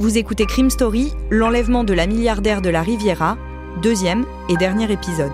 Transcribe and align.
Vous 0.00 0.18
écoutez 0.18 0.44
Crime 0.44 0.70
Story, 0.70 1.12
l'enlèvement 1.30 1.84
de 1.84 1.92
la 1.92 2.08
milliardaire 2.08 2.60
de 2.60 2.68
la 2.68 2.82
Riviera, 2.82 3.38
deuxième 3.80 4.26
et 4.48 4.56
dernier 4.56 4.90
épisode. 4.90 5.32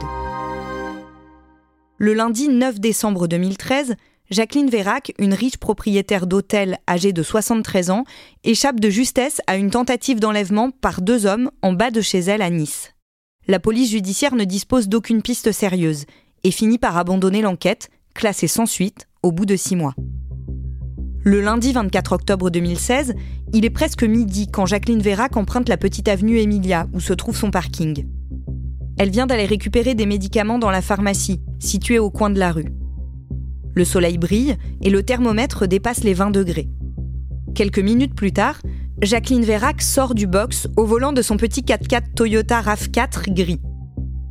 Le 1.97 2.13
lundi 2.13 2.49
9 2.49 2.79
décembre 2.79 3.27
2013, 3.27 3.95
Jacqueline 4.31 4.69
Vérac, 4.69 5.15
une 5.19 5.33
riche 5.33 5.57
propriétaire 5.57 6.27
d'hôtel 6.27 6.79
âgée 6.87 7.15
de 7.15 7.23
73 7.23 7.89
ans, 7.91 8.05
échappe 8.45 8.81
de 8.81 8.91
justesse 8.91 9.41
à 9.47 9.57
une 9.57 9.71
tentative 9.71 10.21
d'enlèvement 10.21 10.71
par 10.71 11.01
deux 11.01 11.25
hommes 11.25 11.51
en 11.63 11.73
bas 11.73 11.91
de 11.91 12.03
chez 12.03 12.19
elle 12.19 12.43
à 12.43 12.51
Nice. 12.51 12.93
La 13.49 13.61
police 13.61 13.91
judiciaire 13.91 14.35
ne 14.35 14.45
dispose 14.45 14.89
d'aucune 14.89 15.23
piste 15.23 15.53
sérieuse 15.53 16.05
et 16.45 16.51
finit 16.51 16.79
par 16.79 16.99
abandonner 16.99 17.41
l'enquête, 17.41 17.89
classée 18.15 18.47
sans 18.47 18.67
suite, 18.67 19.09
au 19.23 19.33
bout 19.33 19.47
de 19.47 19.57
six 19.57 19.75
mois. 19.75 19.95
Le 21.23 21.43
lundi 21.43 21.75
24 21.75 22.13
octobre 22.13 22.49
2016, 22.49 23.15
il 23.53 23.67
est 23.67 23.71
presque 23.71 24.05
midi 24.05 24.49
quand 24.51 24.65
Jacqueline 24.65 25.03
Vérac 25.03 25.37
emprunte 25.37 25.69
la 25.69 25.77
petite 25.77 26.09
avenue 26.09 26.39
Emilia 26.39 26.87
où 26.95 27.01
se 27.01 27.13
trouve 27.13 27.37
son 27.37 27.51
parking. 27.51 28.07
Elle 28.97 29.11
vient 29.11 29.27
d'aller 29.27 29.45
récupérer 29.45 29.95
des 29.95 30.07
médicaments 30.07 30.59
dans 30.59 30.71
la 30.71 30.81
pharmacie, 30.81 31.43
située 31.59 31.99
au 31.99 32.11
coin 32.11 32.31
de 32.31 32.39
la 32.39 32.53
rue. 32.53 32.73
Le 33.75 33.85
soleil 33.85 34.17
brille 34.17 34.57
et 34.81 34.89
le 34.89 35.03
thermomètre 35.03 35.69
dépasse 35.69 36.05
les 36.05 36.15
20 36.15 36.31
degrés. 36.31 36.71
Quelques 37.55 37.81
minutes 37.81 38.15
plus 38.15 38.33
tard, 38.33 38.59
Jacqueline 39.03 39.45
Vérac 39.45 39.83
sort 39.83 40.15
du 40.15 40.27
box 40.27 40.69
au 40.79 40.87
volant 40.87 41.13
de 41.13 41.21
son 41.21 41.37
petit 41.37 41.61
4x4 41.61 42.15
Toyota 42.17 42.63
RAV4 42.63 43.35
gris. 43.35 43.61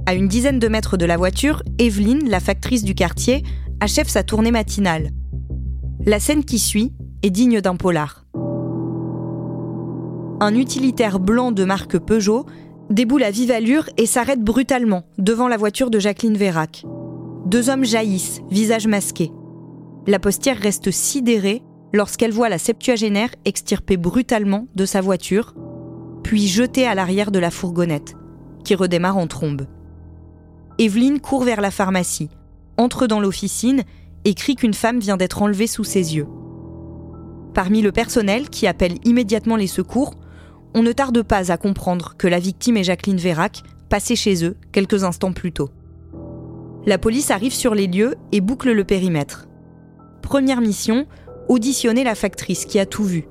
À 0.07 0.15
une 0.15 0.27
dizaine 0.27 0.57
de 0.57 0.67
mètres 0.67 0.97
de 0.97 1.05
la 1.05 1.17
voiture, 1.17 1.61
Evelyne, 1.77 2.27
la 2.29 2.39
factrice 2.39 2.83
du 2.83 2.95
quartier, 2.95 3.43
achève 3.79 4.07
sa 4.07 4.23
tournée 4.23 4.51
matinale. 4.51 5.11
La 6.05 6.21
scène 6.21 6.45
qui 6.45 6.59
suit 6.59 6.93
est 7.23 7.29
digne 7.29 7.59
d'un 7.59 7.75
polar. 7.75 8.25
Un 10.39 10.55
utilitaire 10.55 11.19
blanc 11.19 11.51
de 11.51 11.65
marque 11.65 11.97
Peugeot 11.97 12.45
déboule 12.89 13.23
à 13.23 13.31
vive 13.31 13.51
allure 13.51 13.89
et 13.97 14.05
s'arrête 14.05 14.41
brutalement 14.41 15.03
devant 15.17 15.49
la 15.49 15.57
voiture 15.57 15.89
de 15.89 15.99
Jacqueline 15.99 16.37
Vérac. 16.37 16.85
Deux 17.45 17.69
hommes 17.69 17.83
jaillissent, 17.83 18.39
visage 18.49 18.87
masqué. 18.87 19.33
La 20.07 20.19
postière 20.19 20.57
reste 20.57 20.89
sidérée 20.89 21.63
lorsqu'elle 21.91 22.31
voit 22.31 22.47
la 22.47 22.59
septuagénaire 22.59 23.35
extirper 23.43 23.97
brutalement 23.97 24.67
de 24.75 24.85
sa 24.85 25.01
voiture, 25.01 25.53
puis 26.23 26.47
jetée 26.47 26.87
à 26.87 26.95
l'arrière 26.95 27.29
de 27.29 27.39
la 27.39 27.51
fourgonnette, 27.51 28.15
qui 28.63 28.73
redémarre 28.73 29.17
en 29.17 29.27
trombe. 29.27 29.67
Evelyne 30.77 31.19
court 31.19 31.43
vers 31.43 31.59
la 31.59 31.71
pharmacie, 31.71 32.29
entre 32.77 33.05
dans 33.05 33.19
l'officine 33.19 33.83
et 34.25 34.33
crie 34.33 34.55
qu'une 34.55 34.73
femme 34.73 34.99
vient 34.99 35.17
d'être 35.17 35.41
enlevée 35.41 35.67
sous 35.67 35.83
ses 35.83 36.15
yeux. 36.15 36.27
Parmi 37.53 37.81
le 37.81 37.91
personnel 37.91 38.49
qui 38.49 38.67
appelle 38.67 38.95
immédiatement 39.05 39.55
les 39.55 39.67
secours, 39.67 40.15
on 40.73 40.83
ne 40.83 40.91
tarde 40.91 41.23
pas 41.23 41.51
à 41.51 41.57
comprendre 41.57 42.15
que 42.17 42.27
la 42.27 42.39
victime 42.39 42.77
est 42.77 42.83
Jacqueline 42.83 43.17
Vérac, 43.17 43.63
passée 43.89 44.15
chez 44.15 44.45
eux 44.45 44.55
quelques 44.71 45.03
instants 45.03 45.33
plus 45.33 45.51
tôt. 45.51 45.69
La 46.85 46.97
police 46.97 47.31
arrive 47.31 47.53
sur 47.53 47.75
les 47.75 47.87
lieux 47.87 48.15
et 48.31 48.41
boucle 48.41 48.71
le 48.71 48.83
périmètre. 48.83 49.47
Première 50.21 50.61
mission, 50.61 51.07
auditionner 51.47 52.03
la 52.03 52.15
factrice 52.15 52.65
qui 52.65 52.79
a 52.79 52.85
tout 52.85 53.03
vu. 53.03 53.27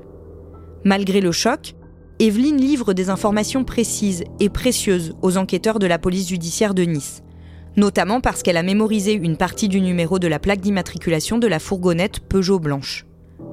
Malgré 0.85 1.21
le 1.21 1.33
choc, 1.33 1.75
Evelyne 2.19 2.57
livre 2.57 2.95
des 2.95 3.11
informations 3.11 3.63
précises 3.63 4.25
et 4.41 4.49
précieuses 4.49 5.15
aux 5.23 5.37
enquêteurs 5.37 5.79
de 5.79 5.87
la 5.87 5.99
police 5.99 6.29
judiciaire 6.29 6.75
de 6.75 6.83
Nice 6.83 7.23
notamment 7.79 8.21
parce 8.21 8.43
qu'elle 8.43 8.57
a 8.57 8.63
mémorisé 8.63 9.13
une 9.13 9.37
partie 9.37 9.69
du 9.69 9.81
numéro 9.81 10.19
de 10.19 10.29
la 10.29 10.39
plaque 10.39 10.61
d'immatriculation 10.61 11.39
de 11.39 11.47
la 11.47 11.59
fourgonnette 11.59 12.21
Peugeot 12.21 12.59
blanche. 12.59 13.07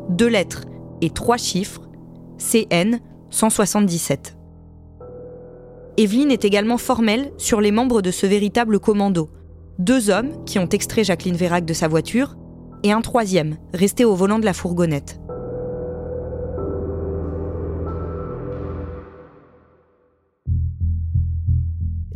Deux 0.09 0.28
lettres 0.28 0.66
et 1.02 1.12
trois 1.12 1.38
chiffres, 1.38 1.88
CN 2.38 3.00
177. 3.30 4.36
Evelyne 5.98 6.32
est 6.32 6.44
également 6.44 6.78
formelle 6.78 7.32
sur 7.38 7.62
les 7.62 7.72
membres 7.72 8.02
de 8.02 8.12
ce 8.12 8.26
véritable 8.26 8.80
commando. 8.80 9.30
Deux 9.80 10.10
hommes 10.10 10.44
qui 10.45 10.60
ont 10.60 10.67
extrait 10.67 11.04
Jacqueline 11.04 11.36
Vérac 11.36 11.64
de 11.64 11.73
sa 11.73 11.88
voiture 11.88 12.36
et 12.83 12.92
un 12.92 13.02
troisième 13.02 13.58
resté 13.73 14.05
au 14.05 14.16
volant 14.16 14.39
de 14.39 14.45
la 14.45 14.54
fourgonnette. 14.54 15.20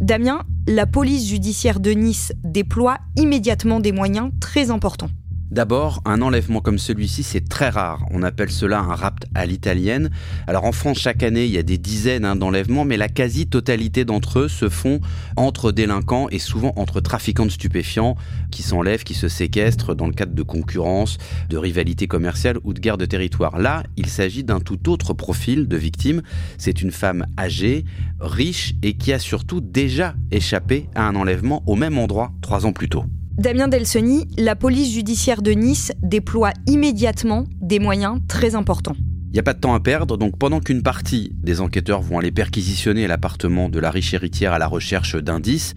Damien, 0.10 0.42
la 0.68 0.88
police 0.88 1.28
judiciaire 1.28 1.80
de 1.80 1.92
Nice 1.92 2.34
déploie 2.44 2.98
immédiatement 3.16 3.80
des 3.80 3.92
moyens 3.92 4.32
très 4.42 4.72
importants. 4.72 5.12
D'abord, 5.52 6.04
un 6.06 6.22
enlèvement 6.22 6.62
comme 6.62 6.78
celui-ci, 6.78 7.24
c'est 7.24 7.50
très 7.50 7.70
rare. 7.70 8.06
On 8.12 8.22
appelle 8.22 8.52
cela 8.52 8.82
un 8.82 8.94
rapt 8.94 9.26
à 9.34 9.48
l'italienne. 9.48 10.12
Alors 10.46 10.64
en 10.64 10.72
France, 10.72 11.00
chaque 11.00 11.24
année, 11.24 11.46
il 11.46 11.52
y 11.52 11.58
a 11.58 11.64
des 11.64 11.80
dizaines 11.80 12.24
hein, 12.24 12.36
d'enlèvements, 12.36 12.86
mais 12.86 12.98
la 12.98 13.10
quasi-totalité 13.10 14.06
d'entre 14.06 14.42
eux 14.42 14.48
se 14.48 14.70
font 14.70 15.00
entre 15.38 15.72
délinquants 15.72 16.28
et 16.30 16.38
souvent 16.38 16.72
entre 16.76 17.02
trafiquants 17.02 17.48
de 17.48 17.52
stupéfiants 17.52 18.16
qui 18.52 18.62
s'enlèvent, 18.62 19.04
qui 19.04 19.16
se 19.16 19.28
séquestrent 19.28 19.96
dans 19.96 20.06
le 20.06 20.14
cadre 20.14 20.36
de 20.36 20.44
concurrence, 20.44 21.18
de 21.50 21.58
rivalité 21.58 22.06
commerciale 22.06 22.60
ou 22.64 22.76
de 22.76 22.80
guerre 22.80 23.00
de 23.00 23.06
territoire. 23.08 23.58
Là, 23.58 23.82
il 23.98 24.08
s'agit 24.08 24.44
d'un 24.44 24.60
tout 24.60 24.88
autre 24.88 25.16
profil 25.16 25.68
de 25.68 25.78
victime. 25.78 26.22
C'est 26.60 26.84
une 26.84 26.92
femme 26.92 27.26
âgée, 27.40 27.86
riche 28.20 28.76
et 28.84 28.94
qui 28.94 29.14
a 29.14 29.20
surtout 29.20 29.62
déjà 29.62 30.14
échappé 30.30 30.90
à 30.94 31.08
un 31.08 31.16
enlèvement 31.16 31.64
au 31.66 31.76
même 31.76 31.98
endroit 31.98 32.34
trois 32.42 32.68
ans 32.68 32.74
plus 32.74 32.90
tôt. 32.90 33.06
Damien 33.40 33.70
Delsoni, 33.70 34.28
la 34.38 34.58
police 34.58 34.94
judiciaire 34.94 35.42
de 35.42 35.52
Nice 35.52 35.94
déploie 36.04 36.52
immédiatement 36.68 37.46
des 37.62 37.80
moyens 37.80 38.20
très 38.28 38.54
importants. 38.54 38.98
Il 39.30 39.32
n'y 39.32 39.40
a 39.40 39.44
pas 39.44 39.54
de 39.54 39.62
temps 39.62 39.74
à 39.74 39.80
perdre, 39.80 40.18
donc 40.18 40.38
pendant 40.38 40.60
qu'une 40.60 40.84
partie 40.84 41.32
des 41.36 41.62
enquêteurs 41.62 42.02
vont 42.02 42.20
aller 42.20 42.32
perquisitionner 42.32 43.08
l'appartement 43.08 43.70
de 43.70 43.80
la 43.80 43.92
riche 43.92 44.14
héritière 44.14 44.52
à 44.52 44.60
la 44.60 44.68
recherche 44.68 45.16
d'indices, 45.16 45.74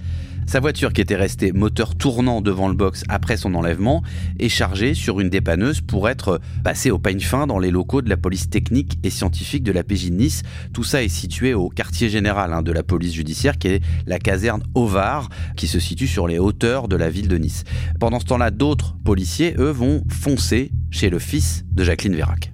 sa 0.47 0.61
voiture, 0.61 0.93
qui 0.93 1.01
était 1.01 1.17
restée 1.17 1.53
moteur 1.53 1.95
tournant 1.95 2.41
devant 2.41 2.69
le 2.69 2.75
box 2.75 3.05
après 3.09 3.37
son 3.37 3.55
enlèvement, 3.55 4.03
est 4.39 4.49
chargée 4.49 4.95
sur 4.95 5.21
une 5.21 5.31
dépanneuse 5.31 5.81
pour 5.81 6.09
être 6.09 6.41
passée 6.65 6.91
au 6.91 6.99
peigne 6.99 7.21
fin 7.21 7.47
dans 7.47 7.59
les 7.59 7.71
locaux 7.71 8.03
de 8.03 8.09
la 8.09 8.17
police 8.17 8.51
technique 8.51 8.99
et 9.03 9.11
scientifique 9.11 9.63
de 9.63 9.73
la 9.73 9.83
PJ 9.83 10.11
de 10.11 10.17
Nice. 10.17 10.43
Tout 10.73 10.85
ça 10.85 11.03
est 11.03 11.09
situé 11.09 11.55
au 11.55 11.69
quartier 11.69 12.09
général 12.09 12.53
hein, 12.53 12.63
de 12.63 12.73
la 12.73 12.83
police 12.83 13.15
judiciaire, 13.15 13.59
qui 13.59 13.69
est 13.69 13.83
la 14.07 14.19
caserne 14.19 14.63
Ovar, 14.75 15.29
qui 15.57 15.67
se 15.67 15.81
situe 15.81 16.07
sur 16.07 16.27
les 16.27 16.39
hauteurs 16.39 16.89
de 16.89 16.97
la 16.97 17.11
ville 17.11 17.29
de 17.29 17.39
Nice. 17.39 17.65
Pendant 18.01 18.21
ce 18.21 18.27
temps-là, 18.27 18.51
d'autres 18.51 18.97
policiers, 19.05 19.55
eux, 19.59 19.71
vont 19.71 20.03
foncer 20.11 20.71
chez 20.91 21.11
le 21.11 21.19
fils 21.19 21.65
de 21.73 21.85
Jacqueline 21.85 22.17
Vérac. 22.17 22.53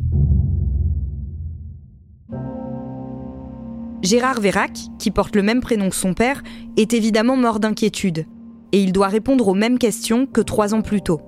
Gérard 4.02 4.40
Vérac, 4.40 4.78
qui 4.98 5.10
porte 5.10 5.34
le 5.34 5.42
même 5.42 5.60
prénom 5.60 5.90
que 5.90 5.96
son 5.96 6.14
père, 6.14 6.42
est 6.76 6.94
évidemment 6.94 7.36
mort 7.36 7.58
d'inquiétude, 7.58 8.26
et 8.72 8.82
il 8.82 8.92
doit 8.92 9.08
répondre 9.08 9.48
aux 9.48 9.54
mêmes 9.54 9.78
questions 9.78 10.26
que 10.26 10.40
trois 10.40 10.74
ans 10.74 10.82
plus 10.82 11.02
tôt. 11.02 11.20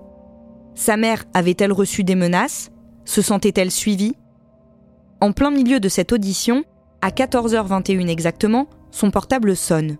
Sa 0.74 0.96
mère 0.96 1.24
avait-elle 1.34 1.72
reçu 1.72 2.04
des 2.04 2.14
menaces? 2.14 2.70
Se 3.04 3.22
sentait-elle 3.22 3.70
suivie? 3.70 4.14
En 5.20 5.32
plein 5.32 5.50
milieu 5.50 5.80
de 5.80 5.88
cette 5.88 6.12
audition, 6.12 6.64
à 7.02 7.10
14h21 7.10 8.08
exactement, 8.08 8.68
son 8.90 9.10
portable 9.10 9.56
sonne. 9.56 9.98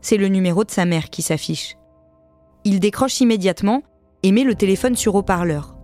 C'est 0.00 0.16
le 0.16 0.28
numéro 0.28 0.64
de 0.64 0.70
sa 0.70 0.84
mère 0.84 1.10
qui 1.10 1.22
s'affiche. 1.22 1.76
Il 2.64 2.80
décroche 2.80 3.20
immédiatement 3.20 3.82
et 4.22 4.32
met 4.32 4.44
le 4.44 4.54
téléphone 4.54 4.96
sur 4.96 5.14
haut-parleur. 5.14 5.76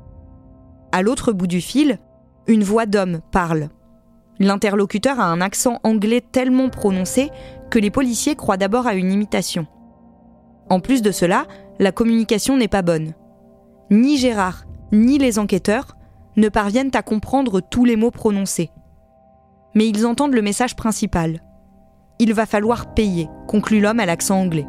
À 0.92 1.02
l'autre 1.02 1.32
bout 1.32 1.46
du 1.46 1.60
fil, 1.60 1.98
une 2.46 2.64
voix 2.64 2.86
d'homme 2.86 3.20
parle. 3.30 3.68
L'interlocuteur 4.42 5.20
a 5.20 5.26
un 5.26 5.40
accent 5.40 5.78
anglais 5.84 6.20
tellement 6.20 6.68
prononcé 6.68 7.30
que 7.70 7.78
les 7.78 7.92
policiers 7.92 8.34
croient 8.34 8.56
d'abord 8.56 8.88
à 8.88 8.94
une 8.94 9.12
imitation. 9.12 9.68
En 10.68 10.80
plus 10.80 11.00
de 11.00 11.12
cela, 11.12 11.46
la 11.78 11.92
communication 11.92 12.56
n'est 12.56 12.66
pas 12.66 12.82
bonne. 12.82 13.14
Ni 13.92 14.16
Gérard, 14.16 14.64
ni 14.90 15.18
les 15.18 15.38
enquêteurs 15.38 15.96
ne 16.36 16.48
parviennent 16.48 16.90
à 16.94 17.02
comprendre 17.02 17.60
tous 17.60 17.84
les 17.84 17.94
mots 17.94 18.10
prononcés. 18.10 18.70
Mais 19.76 19.86
ils 19.86 20.04
entendent 20.04 20.34
le 20.34 20.42
message 20.42 20.74
principal. 20.74 21.40
Il 22.18 22.34
va 22.34 22.44
falloir 22.44 22.94
payer, 22.94 23.28
conclut 23.46 23.80
l'homme 23.80 24.00
à 24.00 24.06
l'accent 24.06 24.40
anglais. 24.40 24.66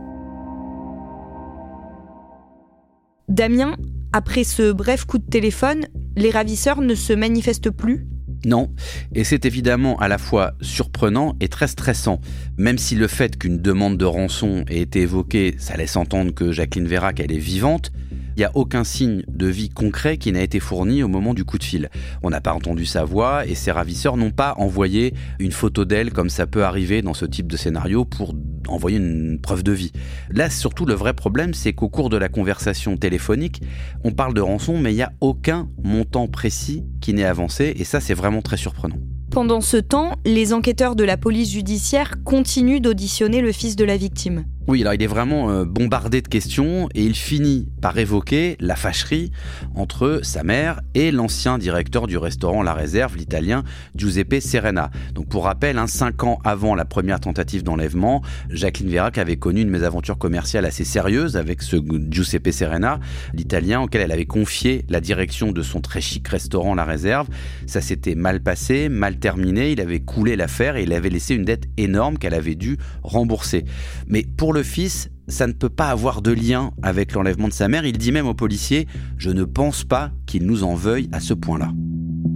Damien, 3.28 3.74
après 4.12 4.44
ce 4.44 4.72
bref 4.72 5.06
coup 5.06 5.18
de 5.18 5.25
téléphone, 5.25 5.88
les 6.16 6.30
ravisseurs 6.30 6.81
ne 6.81 6.94
se 6.94 7.14
manifestent 7.14 7.72
plus 7.72 8.06
non, 8.45 8.69
et 9.16 9.24
c'est 9.24 9.45
évidemment 9.45 9.98
à 10.00 10.07
la 10.07 10.18
fois 10.18 10.54
surprenant 10.62 11.36
et 11.40 11.48
très 11.48 11.68
stressant. 11.68 12.19
Même 12.57 12.78
si 12.78 12.95
le 12.95 13.07
fait 13.07 13.38
qu'une 13.38 13.62
demande 13.62 13.98
de 13.98 14.06
rançon 14.06 14.66
ait 14.68 14.81
été 14.81 15.01
évoquée, 15.01 15.56
ça 15.60 15.78
laisse 15.78 15.95
entendre 15.95 16.34
que 16.34 16.51
Jacqueline 16.51 16.88
Vérac, 16.88 17.19
elle 17.19 17.31
est 17.31 17.38
vivante, 17.38 17.92
il 18.36 18.40
n'y 18.40 18.45
a 18.45 18.51
aucun 18.56 18.84
signe 18.84 19.24
de 19.28 19.45
vie 19.45 19.69
concret 19.69 20.18
qui 20.18 20.31
n'a 20.31 20.42
été 20.42 20.60
fourni 20.60 21.04
au 21.04 21.07
moment 21.07 21.36
du 21.36 21.45
coup 21.45 21.60
de 21.60 21.63
fil. 21.63 21.90
On 22.24 22.31
n'a 22.31 22.42
pas 22.42 22.54
entendu 22.54 22.86
sa 22.86 23.04
voix 23.04 23.45
et 23.45 23.54
ses 23.54 23.72
ravisseurs 23.72 24.18
n'ont 24.18 24.31
pas 24.31 24.56
envoyé 24.57 25.13
une 25.39 25.51
photo 25.51 25.86
d'elle 25.86 26.12
comme 26.12 26.30
ça 26.30 26.48
peut 26.48 26.63
arriver 26.63 27.04
dans 27.04 27.13
ce 27.13 27.25
type 27.25 27.48
de 27.48 27.57
scénario 27.57 28.06
pour 28.06 28.34
envoyer 28.68 28.98
une 28.98 29.39
preuve 29.42 29.63
de 29.63 29.71
vie. 29.71 29.92
Là, 30.30 30.50
surtout, 30.50 30.86
le 30.86 30.94
vrai 30.94 31.13
problème, 31.13 31.54
c'est 31.54 31.74
qu'au 31.74 31.89
cours 31.89 32.10
de 32.10 32.18
la 32.18 32.30
conversation 32.30 32.98
téléphonique, 32.98 33.62
on 34.04 34.12
parle 34.12 34.33
de 34.33 34.42
rançon, 34.42 34.77
mais 34.77 34.92
il 34.92 34.95
n'y 34.95 35.01
a 35.01 35.13
aucun 35.21 35.69
montant 35.83 36.27
précis 36.27 36.83
qui 37.01 37.13
n'est 37.13 37.24
avancé, 37.24 37.74
et 37.77 37.83
ça, 37.83 38.00
c'est 38.00 38.13
vraiment 38.13 38.42
très 38.42 38.57
surprenant. 38.57 38.98
Pendant 39.33 39.62
ce 39.62 39.77
temps, 39.77 40.12
les 40.25 40.54
enquêteurs 40.54 40.95
de 40.95 41.04
la 41.04 41.18
police 41.18 41.51
judiciaire 41.51 42.24
continuent 42.24 42.81
d'auditionner 42.81 43.42
le 43.42 43.51
fils 43.51 43.75
de 43.75 43.83
la 43.83 43.98
victime. 43.98 44.45
Oui, 44.65 44.80
alors 44.80 44.94
il 44.94 45.04
est 45.04 45.07
vraiment 45.07 45.51
euh, 45.51 45.65
bombardé 45.65 46.21
de 46.21 46.27
questions 46.30 46.88
et 46.95 47.04
il 47.04 47.15
finit 47.15 47.68
par 47.81 47.98
évoquer 47.98 48.56
la 48.62 48.77
fâcherie 48.77 49.33
entre 49.75 50.21
sa 50.24 50.44
mère 50.44 50.80
et 50.95 51.12
l'ancien 51.12 51.57
directeur 51.57 52.07
du 52.07 52.18
restaurant 52.18 52.63
La 52.63 52.74
Réserve, 52.74 53.18
l'italien 53.18 53.65
Giuseppe 53.94 54.39
Serena. 54.39 54.89
Donc 55.15 55.27
pour 55.27 55.44
rappel, 55.44 55.77
hein, 55.77 55.88
cinq 55.88 56.24
ans 56.24 56.39
avant 56.45 56.75
la 56.75 56.86
première 56.86 57.19
tentative 57.19 57.63
d'enlèvement, 57.63 58.21
Jacqueline 58.50 58.89
Vérac 58.89 59.18
avait 59.18 59.36
connu 59.36 59.60
une 59.60 59.69
mésaventure 59.69 60.18
commerciale 60.18 60.63
assez 60.63 60.86
sérieuse 60.86 61.36
avec 61.36 61.62
ce 61.62 61.75
Giuseppe 62.10 62.51
Serena, 62.51 63.01
l'italien 63.33 63.81
auquel 63.81 64.00
elle 64.00 64.13
avait 64.13 64.25
confié 64.25 64.86
la 64.88 65.01
direction 65.01 65.51
de 65.51 65.62
son 65.62 65.81
très 65.81 66.00
chic 66.00 66.25
restaurant 66.25 66.74
La 66.74 66.86
Réserve. 66.86 67.27
Ça 67.68 67.81
s'était 67.81 68.15
mal 68.15 68.42
passé, 68.42 68.88
mal 68.88 69.18
terminé, 69.18 69.74
il 69.74 69.81
avait 69.81 70.00
coulé 70.00 70.38
l'affaire 70.38 70.77
et 70.77 70.83
il 70.83 70.94
avait 70.94 71.10
laissé 71.10 71.36
une 71.36 71.44
dette 71.44 71.65
énorme 71.75 72.18
qu'elle 72.18 72.33
avait 72.33 72.56
dû 72.56 72.77
rembourser. 73.04 73.65
Mais 74.07 74.24
pour 74.38 74.53
le 74.54 74.64
fils, 74.64 75.10
ça 75.28 75.48
ne 75.48 75.54
peut 75.54 75.70
pas 75.70 75.90
avoir 75.90 76.22
de 76.22 76.32
lien 76.32 76.72
avec 76.82 77.14
l'enlèvement 77.14 77.48
de 77.48 77.54
sa 77.54 77.68
mère. 77.68 77.86
Il 77.86 77.98
dit 77.98 78.12
même 78.12 78.28
aux 78.28 78.34
policiers 78.34 78.88
Je 79.18 79.32
ne 79.32 79.44
pense 79.44 79.84
pas 79.84 80.12
qu'il 80.26 80.46
nous 80.46 80.64
en 80.64 80.76
veuille 80.76 81.10
à 81.12 81.20
ce 81.20 81.34
point-là. 81.34 81.72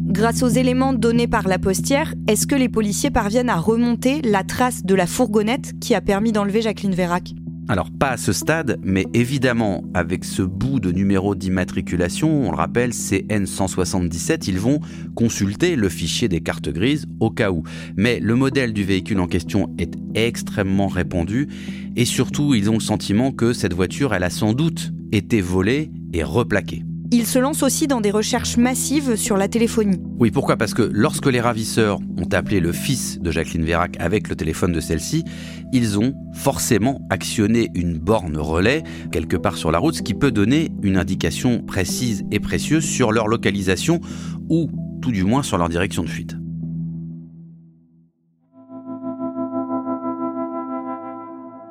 Grâce 0.07 0.41
aux 0.41 0.47
éléments 0.47 0.93
donnés 0.93 1.27
par 1.27 1.47
la 1.47 1.59
postière, 1.59 2.13
est-ce 2.27 2.47
que 2.47 2.55
les 2.55 2.69
policiers 2.69 3.11
parviennent 3.11 3.49
à 3.49 3.57
remonter 3.57 4.21
la 4.21 4.43
trace 4.43 4.83
de 4.83 4.95
la 4.95 5.05
fourgonnette 5.05 5.79
qui 5.79 5.95
a 5.95 6.01
permis 6.01 6.31
d'enlever 6.31 6.61
Jacqueline 6.61 6.95
Vérac? 6.95 7.33
Alors 7.67 7.91
pas 7.91 8.11
à 8.11 8.17
ce 8.17 8.31
stade, 8.31 8.79
mais 8.83 9.05
évidemment 9.13 9.83
avec 9.93 10.23
ce 10.23 10.41
bout 10.41 10.79
de 10.79 10.91
numéro 10.91 11.35
d'immatriculation, 11.35 12.47
on 12.47 12.51
le 12.51 12.57
rappelle, 12.57 12.91
CN 12.93 13.45
177, 13.45 14.47
ils 14.47 14.59
vont 14.59 14.79
consulter 15.15 15.75
le 15.75 15.89
fichier 15.89 16.27
des 16.27 16.41
cartes 16.41 16.69
grises 16.69 17.05
au 17.19 17.29
cas 17.29 17.51
où. 17.51 17.63
Mais 17.95 18.19
le 18.19 18.35
modèle 18.35 18.73
du 18.73 18.83
véhicule 18.83 19.19
en 19.19 19.27
question 19.27 19.73
est 19.77 19.93
extrêmement 20.15 20.87
répandu 20.87 21.47
et 21.95 22.05
surtout 22.05 22.53
ils 22.53 22.69
ont 22.69 22.75
le 22.75 22.79
sentiment 22.79 23.31
que 23.31 23.53
cette 23.53 23.73
voiture, 23.73 24.13
elle 24.13 24.23
a 24.23 24.29
sans 24.29 24.53
doute 24.53 24.91
été 25.11 25.41
volée 25.41 25.91
et 26.13 26.23
replaquée. 26.23 26.83
Il 27.09 27.25
se 27.25 27.39
lance 27.39 27.63
aussi 27.63 27.87
dans 27.87 28.01
des 28.01 28.11
recherches 28.11 28.57
massives 28.57 29.15
sur 29.15 29.37
la 29.37 29.47
téléphonie. 29.47 30.01
Oui, 30.19 30.29
pourquoi? 30.29 30.57
Parce 30.57 30.73
que 30.73 30.81
lorsque 30.81 31.27
les 31.27 31.39
ravisseurs 31.39 31.99
ont 32.17 32.27
appelé 32.33 32.59
le 32.59 32.73
fils 32.73 33.17
de 33.21 33.31
Jacqueline 33.31 33.63
Vérac 33.63 33.95
avec 33.99 34.27
le 34.27 34.35
téléphone 34.35 34.73
de 34.73 34.81
celle-ci, 34.81 35.23
ils 35.71 35.97
ont 35.97 36.13
forcément 36.33 36.99
actionné 37.09 37.69
une 37.75 37.97
borne 37.97 38.35
relais 38.35 38.83
quelque 39.09 39.37
part 39.37 39.55
sur 39.55 39.71
la 39.71 39.79
route, 39.79 39.95
ce 39.95 40.01
qui 40.01 40.15
peut 40.15 40.31
donner 40.31 40.69
une 40.83 40.97
indication 40.97 41.61
précise 41.61 42.25
et 42.29 42.41
précieuse 42.41 42.83
sur 42.83 43.13
leur 43.13 43.29
localisation 43.29 44.01
ou 44.49 44.69
tout 45.01 45.11
du 45.11 45.23
moins 45.23 45.43
sur 45.43 45.57
leur 45.57 45.69
direction 45.69 46.03
de 46.03 46.09
fuite. 46.09 46.35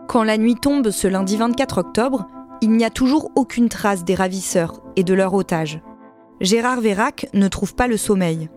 Quand 0.09 0.25
la 0.25 0.39
nuit 0.39 0.55
tombe 0.55 0.91
ce 0.91 1.09
lundi 1.09 1.37
24 1.37 1.79
octobre, 1.79 2.27
il 2.67 2.73
n'y 2.73 2.85
a 2.85 2.91
toujours 2.91 3.31
aucune 3.37 3.69
trace 3.69 4.05
des 4.05 4.17
ravisseurs 4.17 4.83
et 4.97 5.05
de 5.05 5.15
leur 5.15 5.35
otage. 5.35 5.79
Gérard 6.41 6.81
Vérac 6.81 7.29
ne 7.33 7.47
trouve 7.47 7.77
pas 7.77 7.87
le 7.87 7.97
sommeil. 7.97 8.49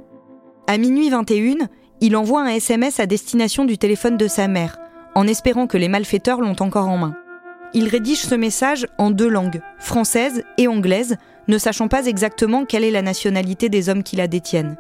À 0.66 0.80
minuit 0.80 1.12
21, 1.12 1.68
il 2.02 2.18
envoie 2.18 2.42
un 2.42 2.48
SMS 2.48 3.00
à 3.00 3.06
destination 3.06 3.66
du 3.66 3.78
téléphone 3.78 4.18
de 4.18 4.28
sa 4.28 4.48
mère, 4.48 4.80
en 5.14 5.28
espérant 5.28 5.68
que 5.68 5.78
les 5.78 5.90
malfaiteurs 5.90 6.42
l'ont 6.42 6.56
encore 6.60 6.88
en 6.88 6.98
main. 6.98 7.16
Il 7.76 7.88
rédige 7.88 8.22
ce 8.22 8.34
message 8.34 8.88
en 8.98 9.12
deux 9.12 9.30
langues, 9.30 9.62
française 9.78 10.44
et 10.58 10.68
anglaise, 10.68 11.16
ne 11.48 11.60
sachant 11.60 11.88
pas 11.88 12.08
exactement 12.08 12.66
quelle 12.66 12.86
est 12.86 12.90
la 12.90 13.04
nationalité 13.04 13.70
des 13.70 13.90
hommes 13.90 14.02
qui 14.02 14.16
la 14.16 14.28
détiennent. 14.28 14.76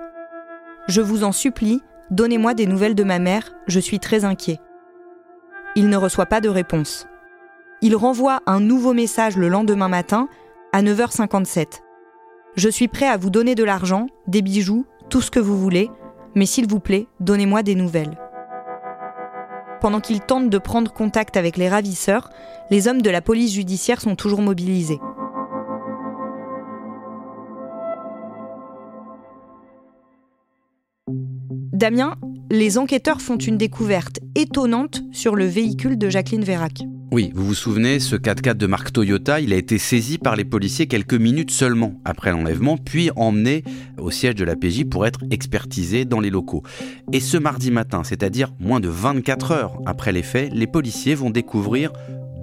Je 0.88 1.02
vous 1.02 1.24
en 1.24 1.34
supplie, 1.34 1.84
donnez-moi 2.10 2.56
des 2.56 2.66
nouvelles 2.66 2.96
de 2.96 3.04
ma 3.04 3.20
mère, 3.20 3.52
je 3.68 3.80
suis 3.80 4.00
très 4.00 4.26
inquiet. 4.26 4.60
Il 5.76 5.88
ne 5.88 5.98
reçoit 5.98 6.26
pas 6.26 6.42
de 6.42 6.50
réponse 6.50 7.06
il 7.82 7.96
renvoie 7.96 8.42
un 8.46 8.60
nouveau 8.60 8.94
message 8.94 9.38
le 9.38 9.48
lendemain 9.48 9.88
matin 9.88 10.28
à 10.74 10.82
9h57. 10.84 11.82
Je 12.56 12.70
suis 12.70 12.88
prêt 12.88 13.08
à 13.08 13.18
vous 13.18 13.30
donner 13.30 13.56
de 13.56 13.64
l'argent, 13.64 14.08
des 14.28 14.42
bijoux, 14.42 14.86
tout 15.10 15.22
ce 15.22 15.32
que 15.32 15.40
vous 15.40 15.58
voulez, 15.58 15.90
mais 16.36 16.46
s'il 16.46 16.68
vous 16.68 16.80
plaît, 16.80 17.08
donnez-moi 17.20 17.64
des 17.64 17.76
nouvelles. 17.76 18.18
Pendant 19.82 20.02
qu'il 20.02 20.20
tente 20.20 20.50
de 20.50 20.58
prendre 20.58 20.92
contact 20.92 21.38
avec 21.38 21.56
les 21.56 21.70
ravisseurs, 21.70 22.30
les 22.70 22.88
hommes 22.88 23.02
de 23.02 23.10
la 23.10 23.22
police 23.22 23.54
judiciaire 23.54 24.02
sont 24.02 24.16
toujours 24.16 24.42
mobilisés. 24.42 25.00
Damien, 31.72 32.16
les 32.52 32.78
enquêteurs 32.78 33.22
font 33.22 33.38
une 33.38 33.58
découverte 33.58 34.20
étonnante 34.36 35.02
sur 35.14 35.38
le 35.38 35.46
véhicule 35.46 35.98
de 35.98 36.10
Jacqueline 36.10 36.44
Vérac. 36.44 36.84
Oui, 37.12 37.32
vous 37.34 37.44
vous 37.44 37.56
souvenez, 37.56 38.00
ce 38.00 38.16
4x4 38.16 38.54
de 38.54 38.68
marque 38.68 38.94
Toyota, 38.94 39.40
il 39.40 39.52
a 39.52 39.56
été 39.56 39.80
saisi 39.80 40.20
par 40.20 40.36
les 40.36 40.46
policiers 40.46 40.86
quelques 40.86 41.16
minutes 41.16 41.50
seulement 41.50 42.00
après 42.06 42.32
l'enlèvement, 42.32 42.78
puis 42.78 43.10
emmené 43.16 43.64
au 43.98 44.12
siège 44.12 44.36
de 44.36 44.44
la 44.44 44.56
PJ 44.56 44.84
pour 44.88 45.08
être 45.08 45.20
expertisé 45.32 46.06
dans 46.06 46.20
les 46.20 46.30
locaux. 46.30 46.62
Et 47.12 47.20
ce 47.20 47.38
mardi 47.38 47.72
matin, 47.72 48.04
c'est-à-dire 48.04 48.54
moins 48.60 48.80
de 48.80 48.90
24 48.90 49.52
heures 49.52 49.80
après 49.88 50.12
les 50.12 50.22
faits, 50.22 50.52
les 50.54 50.68
policiers 50.68 51.16
vont 51.16 51.32
découvrir 51.32 51.92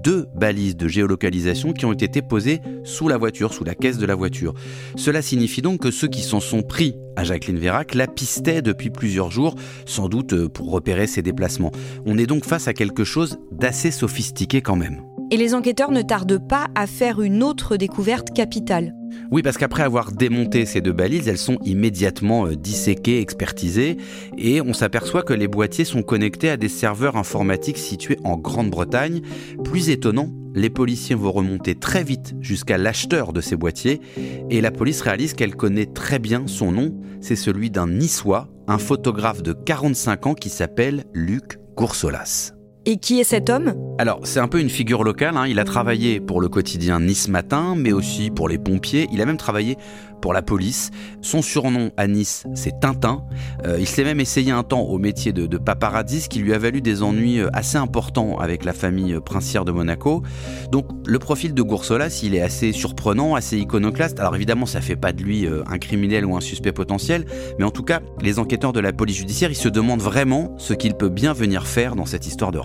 deux 0.06 0.28
balises 0.36 0.76
de 0.76 0.86
géolocalisation 0.86 1.72
qui 1.72 1.84
ont 1.84 1.92
été 1.92 2.22
posées 2.22 2.60
sous 2.84 3.08
la 3.08 3.18
voiture, 3.18 3.52
sous 3.52 3.64
la 3.64 3.74
caisse 3.74 3.98
de 3.98 4.06
la 4.06 4.14
voiture. 4.14 4.54
Cela 4.94 5.20
signifie 5.20 5.62
donc 5.62 5.80
que 5.80 5.90
ceux 5.90 6.06
qui 6.06 6.22
s'en 6.22 6.38
sont 6.38 6.62
pris 6.62 6.94
à 7.16 7.24
Jacqueline 7.24 7.58
Vérac 7.58 7.96
la 7.96 8.06
pistaient 8.06 8.62
depuis 8.62 8.90
plusieurs 8.90 9.32
jours, 9.32 9.56
sans 9.84 10.08
doute 10.08 10.32
euh, 10.32 10.48
pour 10.48 10.70
repérer 10.70 11.08
ses 11.08 11.22
déplacements. 11.22 11.72
On 12.04 12.18
est 12.18 12.26
donc 12.26 12.44
face 12.44 12.68
à 12.68 12.72
quelque 12.72 13.02
chose 13.02 13.38
d'assez 13.50 13.90
sophistiqué 13.90 14.60
quand 14.60 14.76
même. 14.76 15.02
Et 15.30 15.36
les 15.36 15.54
enquêteurs 15.54 15.90
ne 15.90 16.02
tardent 16.02 16.46
pas 16.46 16.68
à 16.74 16.86
faire 16.86 17.20
une 17.20 17.42
autre 17.42 17.76
découverte 17.76 18.32
capitale. 18.32 18.94
Oui, 19.30 19.42
parce 19.42 19.58
qu'après 19.58 19.82
avoir 19.82 20.12
démonté 20.12 20.66
ces 20.66 20.80
deux 20.80 20.92
balises, 20.92 21.26
elles 21.26 21.38
sont 21.38 21.58
immédiatement 21.64 22.46
euh, 22.46 22.54
disséquées, 22.54 23.20
expertisées, 23.20 23.96
et 24.38 24.60
on 24.60 24.72
s'aperçoit 24.72 25.22
que 25.22 25.32
les 25.32 25.48
boîtiers 25.48 25.84
sont 25.84 26.02
connectés 26.02 26.50
à 26.50 26.56
des 26.56 26.68
serveurs 26.68 27.16
informatiques 27.16 27.78
situés 27.78 28.18
en 28.24 28.36
Grande-Bretagne. 28.36 29.22
Plus 29.64 29.90
étonnant, 29.90 30.30
les 30.54 30.70
policiers 30.70 31.16
vont 31.16 31.32
remonter 31.32 31.74
très 31.74 32.04
vite 32.04 32.34
jusqu'à 32.40 32.78
l'acheteur 32.78 33.32
de 33.32 33.40
ces 33.40 33.56
boîtiers, 33.56 34.00
et 34.48 34.60
la 34.60 34.70
police 34.70 35.00
réalise 35.00 35.34
qu'elle 35.34 35.56
connaît 35.56 35.86
très 35.86 36.18
bien 36.18 36.44
son 36.46 36.70
nom, 36.70 36.94
c'est 37.20 37.36
celui 37.36 37.70
d'un 37.70 37.88
niçois, 37.88 38.48
un 38.68 38.78
photographe 38.78 39.42
de 39.42 39.52
45 39.52 40.26
ans 40.26 40.34
qui 40.34 40.50
s'appelle 40.50 41.04
Luc 41.12 41.58
Coursolas. 41.74 42.55
Et 42.88 42.98
qui 42.98 43.18
est 43.18 43.24
cet 43.24 43.50
homme? 43.50 43.74
Alors, 43.98 44.20
c'est 44.22 44.38
un 44.38 44.46
peu 44.46 44.60
une 44.60 44.70
figure 44.70 45.02
locale. 45.02 45.36
Hein. 45.36 45.46
Il 45.48 45.58
a 45.58 45.64
travaillé 45.64 46.20
pour 46.20 46.40
le 46.40 46.48
quotidien 46.48 47.00
Nice 47.00 47.26
Matin, 47.28 47.74
mais 47.76 47.92
aussi 47.92 48.30
pour 48.30 48.48
les 48.48 48.58
pompiers. 48.58 49.08
Il 49.10 49.20
a 49.20 49.26
même 49.26 49.38
travaillé 49.38 49.76
pour 50.20 50.32
la 50.32 50.42
police. 50.42 50.90
Son 51.22 51.42
surnom 51.42 51.90
à 51.96 52.06
Nice, 52.06 52.44
c'est 52.54 52.80
Tintin. 52.80 53.22
Euh, 53.64 53.76
il 53.78 53.86
s'est 53.86 54.04
même 54.04 54.20
essayé 54.20 54.50
un 54.50 54.62
temps 54.62 54.82
au 54.82 54.98
métier 54.98 55.32
de, 55.32 55.46
de, 55.46 55.58
paparazzi, 55.58 56.28
qui 56.28 56.40
lui 56.40 56.52
a 56.52 56.58
valu 56.58 56.80
des 56.80 57.02
ennuis 57.02 57.38
euh, 57.38 57.48
assez 57.52 57.76
importants 57.76 58.38
avec 58.38 58.64
la 58.64 58.72
famille 58.72 59.14
euh, 59.14 59.20
princière 59.20 59.64
de 59.64 59.72
Monaco. 59.72 60.22
Donc 60.70 60.86
le 61.06 61.18
profil 61.18 61.54
de 61.54 61.62
Goursolas, 61.62 62.20
il 62.22 62.34
est 62.34 62.40
assez 62.40 62.72
surprenant, 62.72 63.34
assez 63.34 63.58
iconoclaste. 63.58 64.18
Alors 64.20 64.34
évidemment, 64.34 64.66
ça 64.66 64.80
fait 64.80 64.96
pas 64.96 65.12
de 65.12 65.22
lui 65.22 65.46
un 65.46 65.78
criminel 65.78 66.24
ou 66.24 66.36
un 66.36 66.40
suspect 66.40 66.72
potentiel, 66.72 67.24
mais 67.58 67.64
en 67.64 67.70
tout 67.70 67.82
cas, 67.82 68.00
les 68.20 68.38
enquêteurs 68.38 68.72
de 68.72 68.80
la 68.80 68.92
police 68.92 69.16
judiciaire, 69.16 69.50
ils 69.50 69.56
se 69.56 69.68
demandent 69.68 70.00
vraiment 70.00 70.54
ce 70.58 70.74
qu'il 70.74 70.94
peut 70.94 71.08
bien 71.08 71.32
venir 71.32 71.66
faire 71.66 71.94
dans 71.94 72.06
cette 72.06 72.26
histoire 72.26 72.52
de 72.52 72.58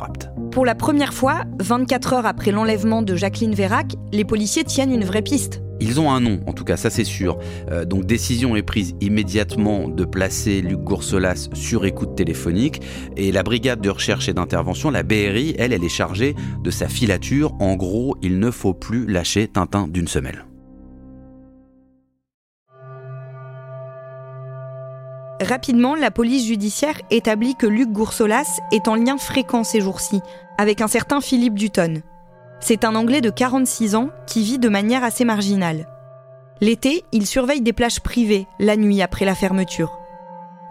Pour 0.52 0.66
la 0.66 0.76
première 0.76 1.14
fois, 1.14 1.44
24 1.60 2.14
heures 2.14 2.26
après 2.26 2.52
l'enlèvement 2.52 3.02
de 3.02 3.16
Jacqueline 3.16 3.56
Vérac, 3.56 3.94
les 4.12 4.26
policiers 4.26 4.64
tiennent 4.64 4.92
une 4.92 5.06
vraie 5.06 5.22
piste. 5.22 5.62
Ils 5.80 6.00
ont 6.00 6.12
un 6.12 6.20
nom, 6.20 6.40
en 6.46 6.54
tout 6.54 6.64
cas, 6.64 6.78
ça 6.78 6.92
c'est 6.92 7.04
sûr. 7.04 7.40
Euh, 7.72 7.86
donc 7.86 8.06
décision 8.06 8.56
est 8.56 8.62
prise 8.62 8.94
immédiatement 9.02 9.88
de 9.88 10.06
placer 10.06 10.62
Luc 10.62 10.80
Goursolas 10.82 11.50
sur 11.54 11.86
écoute 11.86 12.16
téléphonique. 12.16 12.82
Et 13.18 13.32
la 13.32 13.42
brigade 13.42 13.82
de 13.82 13.90
recherche 13.90 14.30
et 14.30 14.34
d'intervention, 14.34 14.92
la 14.92 15.02
BRI, 15.02 15.56
elle, 15.58 15.74
elle 15.74 15.84
est 15.84 15.90
chargée 15.90 16.36
de 16.64 16.70
sa 16.70 16.88
filature. 16.88 17.54
En 17.60 17.76
gros, 17.76 18.16
il 18.22 18.38
ne 18.38 18.52
faut 18.52 18.76
plus 18.76 19.08
lâcher 19.08 19.48
Tintin 19.48 19.88
d'une 19.88 20.08
semelle. 20.08 20.46
Rapidement, 25.42 25.96
la 25.96 26.12
police 26.12 26.46
judiciaire 26.46 27.02
établit 27.10 27.56
que 27.56 27.66
Luc 27.66 27.90
Goursolas 27.90 28.60
est 28.72 28.88
en 28.88 28.94
lien 28.94 29.18
fréquent 29.18 29.64
ces 29.64 29.82
jours-ci 29.82 30.22
avec 30.60 30.82
un 30.82 30.88
certain 30.88 31.20
Philippe 31.20 31.56
Dutton. 31.56 32.04
C'est 32.60 32.86
un 32.86 32.94
Anglais 32.94 33.22
de 33.22 33.32
46 33.32 33.96
ans 33.96 34.10
qui 34.28 34.44
vit 34.44 34.60
de 34.60 34.70
manière 34.70 35.04
assez 35.04 35.26
marginale. 35.26 35.88
L'été, 36.62 37.04
il 37.12 37.26
surveille 37.26 37.62
des 37.62 37.74
plages 37.74 38.02
privées, 38.02 38.46
la 38.60 38.78
nuit 38.78 39.02
après 39.02 39.26
la 39.26 39.34
fermeture. 39.34 39.98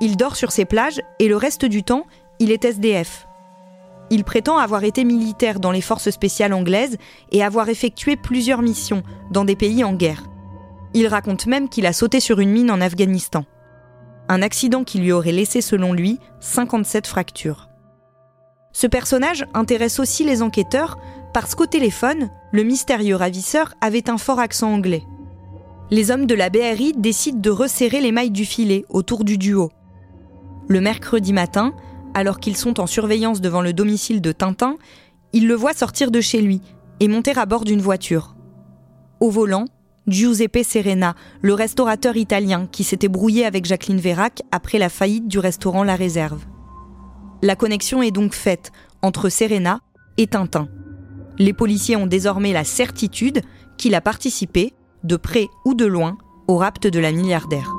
Il 0.00 0.16
dort 0.16 0.36
sur 0.36 0.52
ces 0.52 0.66
plages 0.66 1.02
et 1.18 1.26
le 1.26 1.36
reste 1.36 1.64
du 1.64 1.82
temps, 1.82 2.06
il 2.38 2.52
est 2.52 2.64
SDF. 2.64 3.26
Il 4.08 4.22
prétend 4.22 4.56
avoir 4.56 4.84
été 4.84 5.02
militaire 5.02 5.58
dans 5.58 5.72
les 5.72 5.80
forces 5.80 6.10
spéciales 6.10 6.52
anglaises 6.52 6.96
et 7.32 7.42
avoir 7.42 7.68
effectué 7.68 8.14
plusieurs 8.14 8.62
missions 8.62 9.02
dans 9.32 9.44
des 9.44 9.56
pays 9.56 9.82
en 9.82 9.94
guerre. 9.94 10.22
Il 10.94 11.08
raconte 11.08 11.46
même 11.46 11.68
qu'il 11.68 11.86
a 11.86 11.92
sauté 11.92 12.20
sur 12.20 12.38
une 12.38 12.52
mine 12.52 12.70
en 12.70 12.80
Afghanistan. 12.80 13.44
Un 14.32 14.42
accident 14.42 14.84
qui 14.84 15.00
lui 15.00 15.10
aurait 15.10 15.32
laissé, 15.32 15.60
selon 15.60 15.92
lui, 15.92 16.20
57 16.38 17.08
fractures. 17.08 17.68
Ce 18.72 18.86
personnage 18.86 19.44
intéresse 19.54 19.98
aussi 19.98 20.22
les 20.22 20.40
enquêteurs 20.40 21.00
parce 21.34 21.56
qu'au 21.56 21.66
téléphone, 21.66 22.30
le 22.52 22.62
mystérieux 22.62 23.16
ravisseur 23.16 23.74
avait 23.80 24.08
un 24.08 24.18
fort 24.18 24.38
accent 24.38 24.72
anglais. 24.72 25.02
Les 25.90 26.12
hommes 26.12 26.26
de 26.26 26.36
la 26.36 26.48
BRI 26.48 26.92
décident 26.96 27.40
de 27.40 27.50
resserrer 27.50 28.00
les 28.00 28.12
mailles 28.12 28.30
du 28.30 28.44
filet 28.44 28.84
autour 28.88 29.24
du 29.24 29.36
duo. 29.36 29.72
Le 30.68 30.80
mercredi 30.80 31.32
matin, 31.32 31.74
alors 32.14 32.38
qu'ils 32.38 32.56
sont 32.56 32.78
en 32.78 32.86
surveillance 32.86 33.40
devant 33.40 33.62
le 33.62 33.72
domicile 33.72 34.20
de 34.20 34.30
Tintin, 34.30 34.76
ils 35.32 35.48
le 35.48 35.54
voient 35.56 35.74
sortir 35.74 36.12
de 36.12 36.20
chez 36.20 36.40
lui 36.40 36.60
et 37.00 37.08
monter 37.08 37.36
à 37.36 37.46
bord 37.46 37.64
d'une 37.64 37.82
voiture. 37.82 38.36
Au 39.18 39.28
volant, 39.28 39.64
Giuseppe 40.06 40.64
Serena, 40.64 41.14
le 41.42 41.54
restaurateur 41.54 42.16
italien 42.16 42.66
qui 42.70 42.84
s'était 42.84 43.08
brouillé 43.08 43.44
avec 43.44 43.64
Jacqueline 43.64 44.00
Vérac 44.00 44.42
après 44.50 44.78
la 44.78 44.88
faillite 44.88 45.28
du 45.28 45.38
restaurant 45.38 45.84
La 45.84 45.96
Réserve. 45.96 46.44
La 47.42 47.56
connexion 47.56 48.02
est 48.02 48.10
donc 48.10 48.34
faite 48.34 48.72
entre 49.02 49.28
Serena 49.28 49.80
et 50.18 50.26
Tintin. 50.26 50.68
Les 51.38 51.52
policiers 51.52 51.96
ont 51.96 52.06
désormais 52.06 52.52
la 52.52 52.64
certitude 52.64 53.42
qu'il 53.78 53.94
a 53.94 54.00
participé, 54.00 54.74
de 55.04 55.16
près 55.16 55.48
ou 55.64 55.74
de 55.74 55.86
loin, 55.86 56.18
au 56.48 56.56
rapt 56.56 56.86
de 56.86 56.98
la 56.98 57.12
milliardaire. 57.12 57.72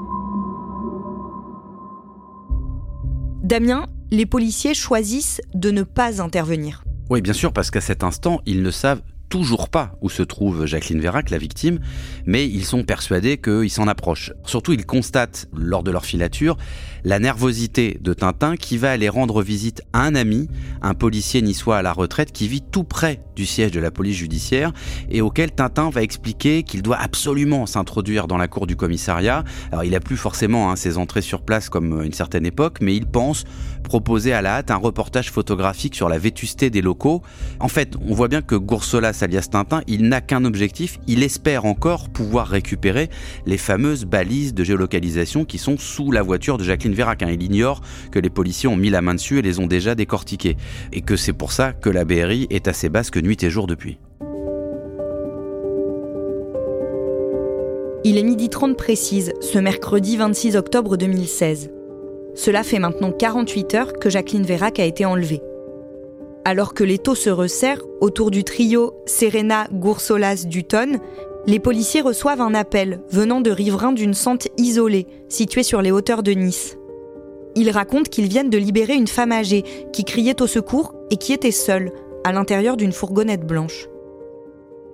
Damien, 3.43 3.85
les 4.11 4.25
policiers 4.25 4.73
choisissent 4.73 5.41
de 5.53 5.71
ne 5.71 5.83
pas 5.83 6.21
intervenir. 6.21 6.83
Oui, 7.09 7.21
bien 7.21 7.33
sûr, 7.33 7.51
parce 7.51 7.69
qu'à 7.69 7.81
cet 7.81 8.03
instant, 8.03 8.39
ils 8.45 8.63
ne 8.63 8.71
savent 8.71 9.01
toujours 9.31 9.69
pas 9.69 9.93
où 10.01 10.09
se 10.09 10.23
trouve 10.23 10.65
Jacqueline 10.65 10.99
Vérac, 10.99 11.29
la 11.29 11.37
victime, 11.37 11.79
mais 12.25 12.45
ils 12.47 12.65
sont 12.65 12.83
persuadés 12.83 13.37
qu'il 13.37 13.71
s'en 13.71 13.87
approche. 13.87 14.33
Surtout, 14.45 14.73
ils 14.73 14.85
constatent, 14.85 15.47
lors 15.55 15.83
de 15.83 15.89
leur 15.89 16.05
filature, 16.05 16.57
la 17.05 17.17
nervosité 17.17 17.97
de 18.01 18.13
Tintin 18.13 18.57
qui 18.57 18.77
va 18.77 18.91
aller 18.91 19.07
rendre 19.07 19.41
visite 19.41 19.83
à 19.93 20.01
un 20.01 20.15
ami, 20.15 20.49
un 20.81 20.93
policier 20.93 21.41
niçois 21.41 21.77
à 21.77 21.81
la 21.81 21.93
retraite 21.93 22.33
qui 22.33 22.49
vit 22.49 22.61
tout 22.61 22.83
près 22.83 23.21
du 23.35 23.45
siège 23.45 23.71
de 23.71 23.79
la 23.79 23.89
police 23.89 24.17
judiciaire 24.17 24.73
et 25.09 25.21
auquel 25.21 25.51
Tintin 25.51 25.89
va 25.89 26.03
expliquer 26.03 26.63
qu'il 26.63 26.81
doit 26.81 26.97
absolument 26.97 27.65
s'introduire 27.65 28.27
dans 28.27 28.37
la 28.37 28.49
cour 28.49 28.67
du 28.67 28.75
commissariat. 28.75 29.45
Alors 29.71 29.85
il 29.85 29.95
a 29.95 30.01
plus 30.01 30.17
forcément 30.17 30.69
hein, 30.69 30.75
ses 30.75 30.97
entrées 30.97 31.21
sur 31.21 31.41
place 31.41 31.69
comme 31.69 32.03
une 32.03 32.13
certaine 32.13 32.45
époque, 32.45 32.79
mais 32.81 32.95
il 32.95 33.05
pense 33.05 33.45
proposer 33.91 34.31
à 34.31 34.41
la 34.41 34.55
hâte 34.55 34.71
un 34.71 34.77
reportage 34.77 35.31
photographique 35.31 35.95
sur 35.95 36.07
la 36.07 36.17
vétusté 36.17 36.69
des 36.69 36.81
locaux. 36.81 37.21
En 37.59 37.67
fait, 37.67 37.97
on 38.07 38.13
voit 38.13 38.29
bien 38.29 38.41
que 38.41 38.55
Goursolas 38.55 39.17
alias 39.19 39.49
Tintin, 39.51 39.81
il 39.85 40.07
n'a 40.07 40.21
qu'un 40.21 40.45
objectif, 40.45 40.97
il 41.07 41.23
espère 41.23 41.65
encore 41.65 42.07
pouvoir 42.07 42.47
récupérer 42.47 43.09
les 43.45 43.57
fameuses 43.57 44.05
balises 44.05 44.53
de 44.53 44.63
géolocalisation 44.63 45.43
qui 45.43 45.57
sont 45.57 45.77
sous 45.77 46.09
la 46.09 46.21
voiture 46.21 46.57
de 46.57 46.63
Jacqueline 46.63 46.93
Vérac. 46.93 47.21
Hein. 47.21 47.31
Il 47.33 47.43
ignore 47.43 47.81
que 48.11 48.19
les 48.19 48.29
policiers 48.29 48.69
ont 48.69 48.77
mis 48.77 48.89
la 48.89 49.01
main 49.01 49.13
dessus 49.13 49.39
et 49.39 49.41
les 49.41 49.59
ont 49.59 49.67
déjà 49.67 49.93
décortiquées. 49.93 50.55
Et 50.93 51.01
que 51.01 51.17
c'est 51.17 51.33
pour 51.33 51.51
ça 51.51 51.73
que 51.73 51.89
la 51.89 52.05
BRI 52.05 52.47
est 52.49 52.69
assez 52.69 52.87
basse 52.87 53.09
que 53.09 53.19
nuit 53.19 53.43
et 53.43 53.49
jour 53.49 53.67
depuis. 53.67 53.97
Il 58.05 58.17
est 58.17 58.23
midi 58.23 58.47
30 58.47 58.77
précise, 58.77 59.33
ce 59.41 59.59
mercredi 59.59 60.15
26 60.15 60.55
octobre 60.55 60.95
2016. 60.95 61.71
Cela 62.35 62.63
fait 62.63 62.79
maintenant 62.79 63.11
48 63.11 63.75
heures 63.75 63.93
que 63.93 64.09
Jacqueline 64.09 64.45
Vérac 64.45 64.79
a 64.79 64.85
été 64.85 65.05
enlevée. 65.05 65.41
Alors 66.45 66.73
que 66.73 66.83
les 66.83 66.99
se 67.13 67.29
resserrent 67.29 67.85
autour 67.99 68.31
du 68.31 68.43
trio 68.43 68.93
Serena 69.05 69.67
Goursolas 69.71 70.45
Dutton, 70.47 70.99
les 71.45 71.59
policiers 71.59 72.01
reçoivent 72.01 72.41
un 72.41 72.53
appel 72.53 73.01
venant 73.09 73.41
de 73.41 73.51
riverains 73.51 73.91
d'une 73.91 74.13
sente 74.13 74.47
isolée 74.57 75.07
située 75.29 75.63
sur 75.63 75.81
les 75.81 75.91
hauteurs 75.91 76.23
de 76.23 76.31
Nice. 76.31 76.77
Ils 77.55 77.71
racontent 77.71 78.09
qu'ils 78.09 78.27
viennent 78.27 78.49
de 78.49 78.57
libérer 78.57 78.95
une 78.95 79.07
femme 79.07 79.31
âgée 79.31 79.63
qui 79.91 80.03
criait 80.03 80.41
au 80.41 80.47
secours 80.47 80.93
et 81.09 81.17
qui 81.17 81.33
était 81.33 81.51
seule 81.51 81.91
à 82.23 82.31
l'intérieur 82.31 82.77
d'une 82.77 82.93
fourgonnette 82.93 83.45
blanche. 83.45 83.87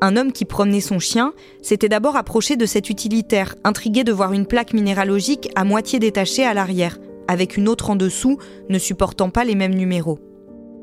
Un 0.01 0.15
homme 0.15 0.31
qui 0.31 0.45
promenait 0.45 0.81
son 0.81 0.99
chien 0.99 1.33
s'était 1.61 1.89
d'abord 1.89 2.15
approché 2.15 2.55
de 2.55 2.65
cet 2.65 2.89
utilitaire, 2.89 3.55
intrigué 3.63 4.03
de 4.03 4.11
voir 4.11 4.33
une 4.33 4.45
plaque 4.45 4.73
minéralogique 4.73 5.49
à 5.55 5.63
moitié 5.63 5.99
détachée 5.99 6.45
à 6.45 6.53
l'arrière, 6.53 6.97
avec 7.27 7.57
une 7.57 7.67
autre 7.67 7.89
en 7.89 7.95
dessous 7.95 8.37
ne 8.69 8.79
supportant 8.79 9.29
pas 9.29 9.43
les 9.43 9.55
mêmes 9.55 9.75
numéros. 9.75 10.19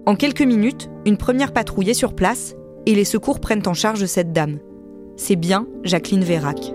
En 0.06 0.16
quelques 0.16 0.42
minutes, 0.42 0.90
une 1.06 1.16
première 1.16 1.52
patrouille 1.52 1.90
est 1.90 1.94
sur 1.94 2.14
place 2.14 2.54
et 2.86 2.94
les 2.94 3.04
secours 3.04 3.40
prennent 3.40 3.66
en 3.66 3.74
charge 3.74 4.04
cette 4.06 4.32
dame. 4.32 4.58
C'est 5.16 5.36
bien 5.36 5.66
Jacqueline 5.84 6.24
Vérac. 6.24 6.74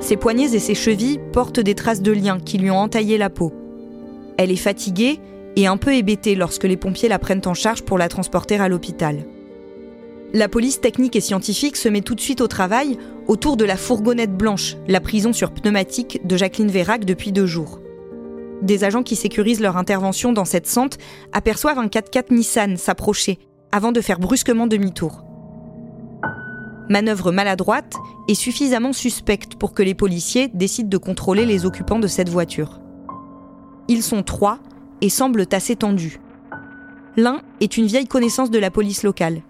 Ses 0.00 0.16
poignets 0.16 0.54
et 0.54 0.58
ses 0.58 0.74
chevilles 0.74 1.20
portent 1.32 1.60
des 1.60 1.74
traces 1.74 2.02
de 2.02 2.12
liens 2.12 2.38
qui 2.38 2.58
lui 2.58 2.70
ont 2.70 2.78
entaillé 2.78 3.18
la 3.18 3.30
peau. 3.30 3.52
Elle 4.36 4.52
est 4.52 4.56
fatiguée 4.56 5.18
et 5.56 5.66
un 5.66 5.76
peu 5.76 5.94
hébétée 5.94 6.34
lorsque 6.34 6.64
les 6.64 6.76
pompiers 6.76 7.08
la 7.08 7.18
prennent 7.18 7.42
en 7.46 7.54
charge 7.54 7.82
pour 7.82 7.98
la 7.98 8.08
transporter 8.08 8.56
à 8.56 8.68
l'hôpital. 8.68 9.24
La 10.32 10.48
police 10.48 10.80
technique 10.80 11.16
et 11.16 11.20
scientifique 11.20 11.76
se 11.76 11.88
met 11.88 12.00
tout 12.00 12.14
de 12.14 12.20
suite 12.20 12.40
au 12.40 12.48
travail 12.48 12.98
autour 13.28 13.56
de 13.56 13.64
la 13.64 13.76
fourgonnette 13.76 14.36
blanche, 14.36 14.76
la 14.88 15.00
prison 15.00 15.32
sur 15.32 15.52
pneumatique 15.52 16.20
de 16.26 16.36
Jacqueline 16.36 16.70
Vérac 16.70 17.04
depuis 17.04 17.32
deux 17.32 17.46
jours. 17.46 17.80
Des 18.60 18.84
agents 18.84 19.02
qui 19.02 19.16
sécurisent 19.16 19.60
leur 19.60 19.76
intervention 19.76 20.32
dans 20.32 20.44
cette 20.44 20.66
sente 20.66 20.98
aperçoivent 21.32 21.78
un 21.78 21.86
4x4 21.86 22.34
Nissan 22.34 22.76
s'approcher 22.76 23.38
avant 23.70 23.92
de 23.92 24.00
faire 24.00 24.18
brusquement 24.18 24.66
demi-tour. 24.66 25.22
Manœuvre 26.88 27.32
maladroite 27.32 27.94
et 28.28 28.34
suffisamment 28.34 28.92
suspecte 28.92 29.56
pour 29.56 29.74
que 29.74 29.82
les 29.82 29.94
policiers 29.94 30.48
décident 30.48 30.88
de 30.88 30.98
contrôler 30.98 31.46
les 31.46 31.66
occupants 31.66 31.98
de 31.98 32.06
cette 32.06 32.28
voiture. 32.28 32.80
Ils 33.88 34.02
sont 34.02 34.22
trois 34.22 34.58
et 35.00 35.08
semblent 35.08 35.46
assez 35.52 35.76
tendus. 35.76 36.20
L'un 37.16 37.42
est 37.60 37.76
une 37.76 37.86
vieille 37.86 38.06
connaissance 38.06 38.50
de 38.50 38.58
la 38.58 38.70
police 38.70 39.02
locale. 39.02 39.42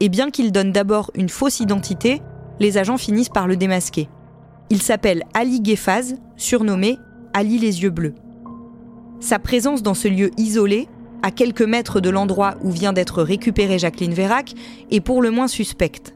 Et 0.00 0.08
bien 0.08 0.30
qu'il 0.30 0.50
donne 0.50 0.72
d'abord 0.72 1.10
une 1.14 1.28
fausse 1.28 1.60
identité, 1.60 2.22
les 2.58 2.78
agents 2.78 2.96
finissent 2.96 3.28
par 3.28 3.46
le 3.46 3.56
démasquer. 3.56 4.08
Il 4.70 4.80
s'appelle 4.80 5.24
Ali 5.34 5.60
Guéphaz, 5.60 6.16
surnommé 6.36 6.98
Ali 7.34 7.58
les 7.58 7.82
yeux 7.82 7.90
bleus. 7.90 8.14
Sa 9.20 9.38
présence 9.38 9.82
dans 9.82 9.94
ce 9.94 10.08
lieu 10.08 10.30
isolé, 10.38 10.88
à 11.22 11.30
quelques 11.30 11.62
mètres 11.62 12.00
de 12.00 12.08
l'endroit 12.08 12.54
où 12.62 12.70
vient 12.70 12.94
d'être 12.94 13.22
récupérée 13.22 13.78
Jacqueline 13.78 14.14
Vérac, 14.14 14.54
est 14.90 15.00
pour 15.00 15.20
le 15.20 15.30
moins 15.30 15.48
suspecte. 15.48 16.14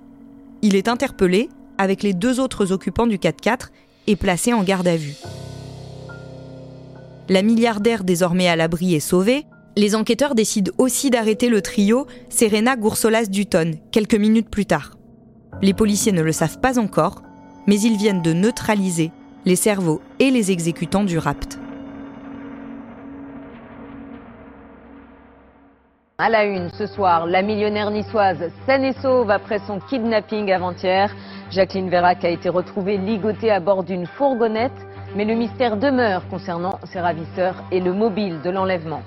Il 0.63 0.77
est 0.77 0.89
interpellé 0.89 1.51
avec 1.77 2.03
les 2.03 2.15
deux 2.15 2.41
autres 2.41 2.73
occupants 2.73 3.07
du 3.07 3.19
4x4 3.19 3.69
et 4.07 4.17
placé 4.17 4.55
en 4.55 4.63
garde 4.63 4.89
à 4.89 4.97
vue. 4.97 5.17
La 7.29 7.43
milliardaire 7.43 8.05
désormais 8.05 8.49
à 8.49 8.57
l'abri 8.57 8.95
est 8.95 9.01
sauvée, 9.01 9.45
les 9.77 9.97
enquêteurs 9.97 10.35
décident 10.35 10.73
aussi 10.79 11.11
d'arrêter 11.11 11.49
le 11.49 11.61
trio 11.61 12.07
Serena 12.29 12.77
Goursolas 12.77 13.27
Dutton 13.27 13.73
quelques 13.91 14.15
minutes 14.15 14.49
plus 14.49 14.67
tard. 14.67 14.93
Les 15.63 15.75
policiers 15.75 16.13
ne 16.13 16.23
le 16.23 16.33
savent 16.33 16.61
pas 16.61 16.79
encore, 16.79 17.23
mais 17.67 17.81
ils 17.81 17.97
viennent 17.97 18.23
de 18.23 18.33
neutraliser 18.33 19.11
les 19.45 19.57
cerveaux 19.57 20.01
et 20.21 20.31
les 20.31 20.53
exécutants 20.53 21.05
du 21.05 21.19
rapt. 21.19 21.59
À 26.19 26.31
la 26.31 26.45
une 26.45 26.71
ce 26.71 26.87
soir, 26.87 27.27
la 27.27 27.43
millionnaire 27.43 27.91
niçoise 27.91 28.51
saine 28.67 28.85
et 28.85 28.95
sauve 29.03 29.31
après 29.31 29.59
son 29.67 29.81
kidnapping 29.81 30.53
avant-hier. 30.53 31.11
Jacqueline 31.51 31.91
Vérac 31.91 32.25
a 32.25 32.31
été 32.31 32.49
retrouvée 32.49 32.97
ligotée 32.97 33.51
à 33.51 33.59
bord 33.59 33.83
d'une 33.83 34.07
fourgonnette. 34.07 34.73
Mais 35.17 35.25
le 35.25 35.35
mystère 35.35 35.77
demeure 35.77 36.27
concernant 36.29 36.81
ces 36.93 37.01
ravisseurs 37.01 37.63
et 37.71 37.81
le 37.81 37.93
mobile 37.93 38.41
de 38.43 38.51
l'enlèvement. 38.51 39.03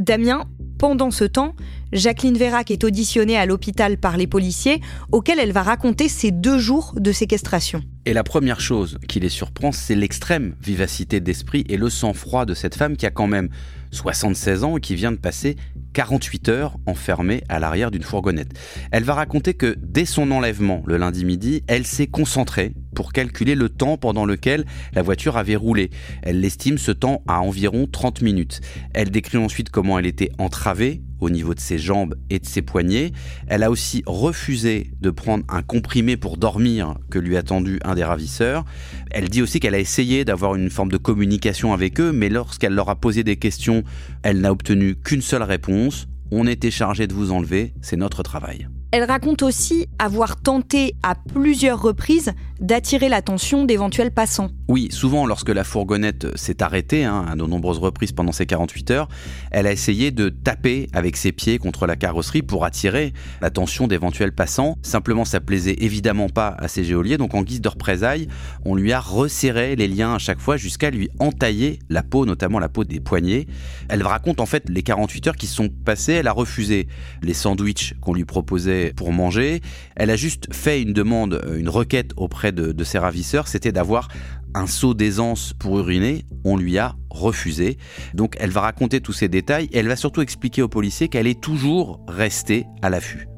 Damien, 0.00 0.44
pendant 0.78 1.10
ce 1.10 1.24
temps, 1.24 1.54
Jacqueline 1.92 2.38
Vérac 2.38 2.70
est 2.70 2.84
auditionnée 2.84 3.36
à 3.36 3.46
l'hôpital 3.46 3.98
par 3.98 4.16
les 4.16 4.26
policiers, 4.26 4.80
auxquels 5.10 5.40
elle 5.40 5.52
va 5.52 5.62
raconter 5.62 6.08
ses 6.08 6.30
deux 6.30 6.58
jours 6.58 6.94
de 6.96 7.10
séquestration. 7.10 7.82
Et 8.06 8.12
la 8.12 8.24
première 8.24 8.60
chose 8.60 8.98
qui 9.08 9.20
les 9.20 9.28
surprend, 9.28 9.72
c'est 9.72 9.94
l'extrême 9.94 10.54
vivacité 10.62 11.20
d'esprit 11.20 11.64
et 11.68 11.76
le 11.76 11.90
sang-froid 11.90 12.46
de 12.46 12.54
cette 12.54 12.74
femme 12.74 12.96
qui 12.96 13.06
a 13.06 13.10
quand 13.10 13.26
même 13.26 13.50
76 13.90 14.64
ans 14.64 14.76
et 14.76 14.80
qui 14.80 14.94
vient 14.94 15.12
de 15.12 15.16
passer 15.16 15.56
48 15.92 16.48
heures 16.48 16.76
enfermée 16.86 17.42
à 17.48 17.58
l'arrière 17.58 17.90
d'une 17.90 18.02
fourgonnette. 18.02 18.52
Elle 18.92 19.04
va 19.04 19.14
raconter 19.14 19.54
que 19.54 19.76
dès 19.76 20.04
son 20.04 20.30
enlèvement 20.30 20.82
le 20.86 20.96
lundi 20.96 21.24
midi, 21.24 21.62
elle 21.66 21.86
s'est 21.86 22.06
concentrée 22.06 22.72
pour 22.94 23.12
calculer 23.12 23.54
le 23.54 23.68
temps 23.68 23.96
pendant 23.96 24.24
lequel 24.24 24.64
la 24.92 25.02
voiture 25.02 25.36
avait 25.36 25.56
roulé. 25.56 25.90
Elle 26.22 26.40
l'estime 26.40 26.78
ce 26.78 26.92
temps 26.92 27.22
à 27.26 27.40
environ 27.40 27.86
30 27.90 28.22
minutes. 28.22 28.60
Elle 28.94 29.10
décrit 29.10 29.38
ensuite 29.38 29.70
comment 29.70 29.98
elle 29.98 30.06
était 30.06 30.30
entravée 30.38 31.02
au 31.20 31.30
niveau 31.30 31.54
de 31.54 31.60
ses 31.60 31.78
jambes 31.78 32.14
et 32.30 32.38
de 32.38 32.46
ses 32.46 32.62
poignets. 32.62 33.12
Elle 33.46 33.62
a 33.62 33.70
aussi 33.70 34.02
refusé 34.06 34.90
de 35.00 35.10
prendre 35.10 35.44
un 35.48 35.62
comprimé 35.62 36.16
pour 36.16 36.36
dormir 36.36 36.94
que 37.10 37.18
lui 37.18 37.36
a 37.36 37.42
tendu 37.42 37.78
un 37.84 37.94
des 37.94 38.04
ravisseurs. 38.04 38.64
Elle 39.10 39.28
dit 39.28 39.42
aussi 39.42 39.60
qu'elle 39.60 39.74
a 39.74 39.78
essayé 39.78 40.24
d'avoir 40.24 40.54
une 40.54 40.70
forme 40.70 40.90
de 40.90 40.96
communication 40.96 41.72
avec 41.72 42.00
eux, 42.00 42.12
mais 42.12 42.28
lorsqu'elle 42.28 42.74
leur 42.74 42.88
a 42.88 42.96
posé 42.96 43.24
des 43.24 43.36
questions, 43.36 43.84
elle 44.22 44.40
n'a 44.40 44.52
obtenu 44.52 44.96
qu'une 44.96 45.22
seule 45.22 45.42
réponse. 45.42 46.06
On 46.32 46.46
était 46.46 46.70
chargé 46.70 47.06
de 47.06 47.14
vous 47.14 47.32
enlever, 47.32 47.74
c'est 47.82 47.96
notre 47.96 48.22
travail. 48.22 48.68
Elle 48.92 49.04
raconte 49.04 49.42
aussi 49.42 49.86
avoir 49.98 50.40
tenté 50.40 50.94
à 51.02 51.14
plusieurs 51.14 51.80
reprises 51.80 52.32
d'attirer 52.60 53.08
l'attention 53.08 53.64
d'éventuels 53.64 54.10
passants. 54.10 54.50
Oui, 54.68 54.88
souvent 54.90 55.26
lorsque 55.26 55.48
la 55.48 55.64
fourgonnette 55.64 56.36
s'est 56.36 56.62
arrêtée, 56.62 57.04
hein, 57.04 57.24
à 57.28 57.34
de 57.34 57.42
nombreuses 57.42 57.78
reprises 57.78 58.12
pendant 58.12 58.32
ces 58.32 58.46
48 58.46 58.90
heures, 58.90 59.08
elle 59.50 59.66
a 59.66 59.72
essayé 59.72 60.10
de 60.10 60.28
taper 60.28 60.88
avec 60.92 61.16
ses 61.16 61.32
pieds 61.32 61.58
contre 61.58 61.86
la 61.86 61.96
carrosserie 61.96 62.42
pour 62.42 62.64
attirer 62.64 63.12
l'attention 63.40 63.88
d'éventuels 63.88 64.32
passants. 64.32 64.76
Simplement, 64.82 65.24
ça 65.24 65.40
plaisait 65.40 65.76
évidemment 65.78 66.28
pas 66.28 66.54
à 66.58 66.68
ces 66.68 66.84
géoliers, 66.84 67.16
donc 67.16 67.34
en 67.34 67.42
guise 67.42 67.60
de 67.60 67.68
représailles, 67.68 68.28
on 68.64 68.74
lui 68.74 68.92
a 68.92 69.00
resserré 69.00 69.74
les 69.74 69.88
liens 69.88 70.14
à 70.14 70.18
chaque 70.18 70.40
fois 70.40 70.56
jusqu'à 70.56 70.90
lui 70.90 71.08
entailler 71.18 71.78
la 71.88 72.02
peau, 72.02 72.26
notamment 72.26 72.58
la 72.58 72.68
peau 72.68 72.84
des 72.84 73.00
poignets. 73.00 73.46
Elle 73.88 74.02
raconte 74.02 74.40
en 74.40 74.46
fait 74.46 74.68
les 74.68 74.82
48 74.82 75.28
heures 75.28 75.36
qui 75.36 75.46
sont 75.46 75.68
passées, 75.68 76.12
elle 76.12 76.28
a 76.28 76.32
refusé 76.32 76.88
les 77.22 77.34
sandwichs 77.34 77.94
qu'on 78.00 78.12
lui 78.12 78.24
proposait 78.24 78.92
pour 78.94 79.12
manger, 79.12 79.62
elle 79.96 80.10
a 80.10 80.16
juste 80.16 80.52
fait 80.52 80.82
une 80.82 80.92
demande, 80.92 81.42
une 81.56 81.68
requête 81.68 82.12
auprès 82.16 82.49
de, 82.52 82.72
de 82.72 82.84
ses 82.84 82.98
ravisseurs, 82.98 83.48
c'était 83.48 83.72
d'avoir 83.72 84.08
un 84.54 84.66
seau 84.66 84.94
d'aisance 84.94 85.52
pour 85.58 85.78
uriner, 85.78 86.24
on 86.44 86.56
lui 86.56 86.78
a 86.78 86.96
refusé. 87.08 87.78
Donc 88.14 88.36
elle 88.40 88.50
va 88.50 88.62
raconter 88.62 89.00
tous 89.00 89.12
ces 89.12 89.28
détails 89.28 89.68
et 89.72 89.78
elle 89.78 89.88
va 89.88 89.96
surtout 89.96 90.22
expliquer 90.22 90.62
aux 90.62 90.68
policiers 90.68 91.08
qu'elle 91.08 91.26
est 91.26 91.40
toujours 91.40 92.00
restée 92.08 92.66
à 92.82 92.90
l'affût. 92.90 93.28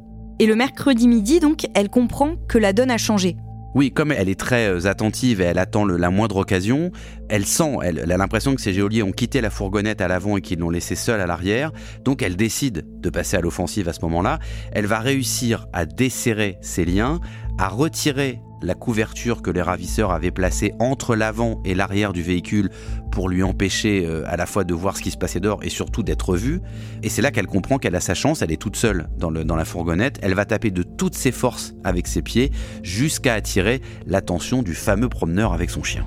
Et 0.42 0.46
le 0.46 0.56
mercredi 0.56 1.06
midi, 1.06 1.38
donc, 1.38 1.66
elle 1.74 1.88
comprend 1.88 2.34
que 2.48 2.58
la 2.58 2.72
donne 2.72 2.90
a 2.90 2.98
changé. 2.98 3.36
Oui, 3.74 3.92
comme 3.92 4.12
elle 4.12 4.28
est 4.28 4.38
très 4.38 4.66
euh, 4.66 4.86
attentive 4.86 5.40
et 5.40 5.44
elle 5.44 5.58
attend 5.58 5.84
la 5.86 6.10
moindre 6.10 6.36
occasion, 6.36 6.90
elle 7.28 7.46
sent, 7.46 7.76
elle, 7.82 8.10
a 8.10 8.16
l'impression 8.16 8.54
que 8.54 8.60
ces 8.60 8.74
geôliers 8.74 9.02
ont 9.02 9.12
quitté 9.12 9.40
la 9.40 9.50
fourgonnette 9.50 10.00
à 10.00 10.08
l'avant 10.08 10.36
et 10.36 10.40
qu'ils 10.42 10.58
l'ont 10.58 10.68
laissé 10.68 10.94
seule 10.94 11.20
à 11.20 11.26
l'arrière. 11.26 11.70
Donc 12.04 12.22
elle 12.22 12.36
décide 12.36 12.84
de 13.00 13.08
passer 13.08 13.36
à 13.36 13.40
l'offensive 13.40 13.88
à 13.88 13.92
ce 13.92 14.00
moment-là. 14.02 14.40
Elle 14.72 14.86
va 14.86 14.98
réussir 14.98 15.68
à 15.72 15.86
desserrer 15.86 16.58
ses 16.60 16.84
liens, 16.84 17.20
à 17.56 17.68
retirer 17.68 18.40
la 18.62 18.74
couverture 18.74 19.42
que 19.42 19.50
les 19.50 19.62
ravisseurs 19.62 20.10
avaient 20.10 20.30
placée 20.30 20.74
entre 20.78 21.16
l'avant 21.16 21.60
et 21.64 21.74
l'arrière 21.74 22.12
du 22.12 22.22
véhicule 22.22 22.70
pour 23.10 23.28
lui 23.28 23.42
empêcher 23.42 24.06
euh, 24.06 24.24
à 24.26 24.36
la 24.36 24.46
fois 24.46 24.64
de 24.64 24.74
voir 24.74 24.96
ce 24.96 25.02
qui 25.02 25.10
se 25.10 25.16
passait 25.16 25.40
dehors 25.40 25.62
et 25.62 25.68
surtout 25.68 26.02
d'être 26.02 26.36
vue. 26.36 26.60
Et 27.02 27.08
c'est 27.08 27.22
là 27.22 27.30
qu'elle 27.30 27.46
comprend 27.46 27.78
qu'elle 27.78 27.94
a 27.94 28.00
sa 28.00 28.14
chance, 28.14 28.42
elle 28.42 28.52
est 28.52 28.60
toute 28.60 28.76
seule 28.76 29.08
dans, 29.18 29.30
dans 29.30 29.56
la 29.56 29.64
fourgonnette, 29.64 30.18
elle 30.22 30.34
va 30.34 30.44
taper 30.44 30.70
de 30.70 30.82
toutes 30.82 31.14
ses 31.14 31.32
forces 31.32 31.74
avec 31.84 32.06
ses 32.06 32.22
pieds 32.22 32.50
jusqu'à 32.82 33.34
attirer 33.34 33.80
l'attention 34.06 34.62
du 34.62 34.74
fameux 34.74 35.08
promeneur 35.08 35.52
avec 35.52 35.70
son 35.70 35.82
chien. 35.82 36.06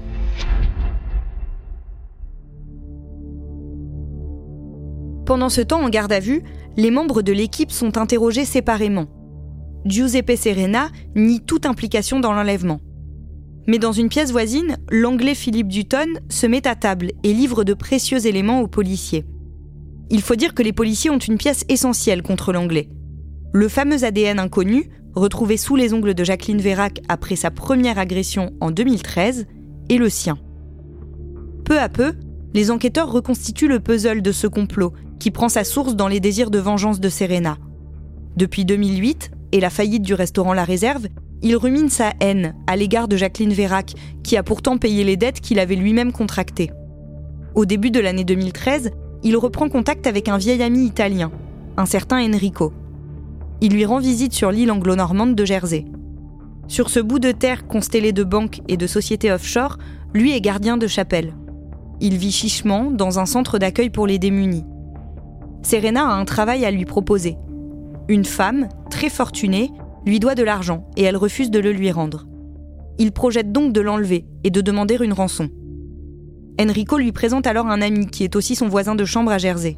Pendant 5.26 5.50
ce 5.50 5.62
temps 5.62 5.82
en 5.82 5.90
garde 5.90 6.14
à 6.14 6.20
vue, 6.20 6.44
les 6.78 6.92
membres 6.92 7.24
de 7.24 7.34
l'équipe 7.34 7.72
sont 7.72 7.98
interrogés 7.98 8.46
séparément. 8.46 9.08
Giuseppe 9.86 10.36
Serena 10.36 10.90
nie 11.16 11.42
toute 11.42 11.66
implication 11.66 12.20
dans 12.20 12.34
l'enlèvement. 12.34 12.80
Mais 13.68 13.78
dans 13.78 13.92
une 13.92 14.10
pièce 14.10 14.32
voisine, 14.32 14.78
l'anglais 14.90 15.36
Philippe 15.36 15.68
Dutton 15.68 16.08
se 16.30 16.48
met 16.48 16.68
à 16.68 16.76
table 16.76 17.12
et 17.24 17.34
livre 17.34 17.64
de 17.64 17.74
précieux 17.74 18.26
éléments 18.26 18.62
aux 18.62 18.68
policiers. 18.68 19.26
Il 20.10 20.22
faut 20.22 20.36
dire 20.36 20.54
que 20.54 20.64
les 20.64 20.74
policiers 20.74 21.10
ont 21.10 21.20
une 21.20 21.38
pièce 21.38 21.66
essentielle 21.70 22.22
contre 22.22 22.52
l'anglais. 22.54 22.90
Le 23.54 23.68
fameux 23.68 24.04
ADN 24.04 24.40
inconnu, 24.40 24.90
retrouvé 25.16 25.58
sous 25.58 25.76
les 25.76 25.94
ongles 25.94 26.14
de 26.14 26.24
Jacqueline 26.24 26.62
Vérac 26.62 27.02
après 27.08 27.36
sa 27.36 27.50
première 27.50 27.98
agression 27.98 28.52
en 28.62 28.72
2013, 28.72 29.46
est 29.90 29.98
le 29.98 30.10
sien. 30.10 30.38
Peu 31.64 31.80
à 31.80 31.90
peu, 31.90 32.14
les 32.54 32.70
enquêteurs 32.70 33.12
reconstituent 33.12 33.68
le 33.68 33.80
puzzle 33.80 34.22
de 34.22 34.32
ce 34.32 34.48
complot 34.48 34.94
qui 35.20 35.32
prend 35.32 35.50
sa 35.50 35.64
source 35.64 35.96
dans 35.96 36.08
les 36.08 36.20
désirs 36.20 36.52
de 36.52 36.60
vengeance 36.60 37.00
de 37.00 37.10
Serena. 37.10 37.58
Depuis 38.38 38.66
2008, 38.66 39.32
et 39.56 39.62
la 39.62 39.70
faillite 39.70 40.02
du 40.02 40.14
restaurant 40.14 40.52
La 40.52 40.66
Réserve, 40.66 41.08
il 41.42 41.56
rumine 41.56 41.88
sa 41.88 42.12
haine 42.20 42.56
à 42.68 42.76
l'égard 42.76 43.08
de 43.08 43.16
Jacqueline 43.16 43.54
Vérac, 43.54 43.94
qui 44.22 44.36
a 44.36 44.44
pourtant 44.44 44.78
payé 44.78 45.06
les 45.06 45.16
dettes 45.16 45.40
qu'il 45.40 45.60
avait 45.60 45.78
lui-même 45.78 46.12
contractées. 46.12 46.72
Au 47.56 47.64
début 47.64 47.90
de 47.90 48.02
l'année 48.02 48.26
2013, 48.26 48.92
il 49.24 49.38
reprend 49.38 49.70
contact 49.70 50.08
avec 50.08 50.28
un 50.28 50.38
vieil 50.38 50.62
ami 50.62 50.86
italien, 50.86 51.32
un 51.78 51.86
certain 51.86 52.18
Enrico. 52.18 52.74
Il 53.62 53.72
lui 53.72 53.86
rend 53.86 54.00
visite 54.00 54.34
sur 54.34 54.52
l'île 54.52 54.72
anglo-normande 54.72 55.36
de 55.36 55.46
Jersey. 55.46 55.86
Sur 56.68 56.90
ce 56.90 57.00
bout 57.00 57.20
de 57.20 57.32
terre 57.32 57.66
constellé 57.66 58.12
de 58.12 58.26
banques 58.26 58.60
et 58.68 58.76
de 58.76 58.88
sociétés 58.88 59.32
offshore, 59.32 59.78
lui 60.14 60.36
est 60.36 60.42
gardien 60.42 60.76
de 60.76 60.88
chapelle. 60.88 61.34
Il 62.02 62.18
vit 62.18 62.34
chichement 62.34 62.92
dans 62.92 63.20
un 63.20 63.26
centre 63.26 63.58
d'accueil 63.58 63.90
pour 63.90 64.06
les 64.06 64.20
démunis. 64.20 64.66
Serena 65.62 66.10
a 66.10 66.16
un 66.16 66.26
travail 66.26 66.66
à 66.66 66.72
lui 66.72 66.84
proposer, 66.84 67.38
une 68.08 68.26
femme, 68.26 68.70
très 68.92 69.10
fortunée, 69.10 69.72
lui 70.06 70.20
doit 70.20 70.36
de 70.36 70.44
l'argent 70.44 70.88
et 70.96 71.04
elle 71.04 71.18
refuse 71.18 71.50
de 71.50 71.60
le 71.60 71.72
lui 71.72 71.92
rendre. 71.92 72.28
Il 73.00 73.12
projette 73.12 73.52
donc 73.52 73.74
de 73.74 73.82
l'enlever 73.82 74.26
et 74.44 74.52
de 74.52 74.62
demander 74.62 74.98
une 75.02 75.14
rançon. 75.14 75.50
Enrico 76.62 76.98
lui 76.98 77.12
présente 77.12 77.48
alors 77.48 77.68
un 77.68 77.82
ami 77.82 78.08
qui 78.08 78.24
est 78.24 78.36
aussi 78.36 78.56
son 78.56 78.70
voisin 78.70 78.96
de 78.96 79.06
chambre 79.06 79.32
à 79.32 79.38
Jersey. 79.38 79.78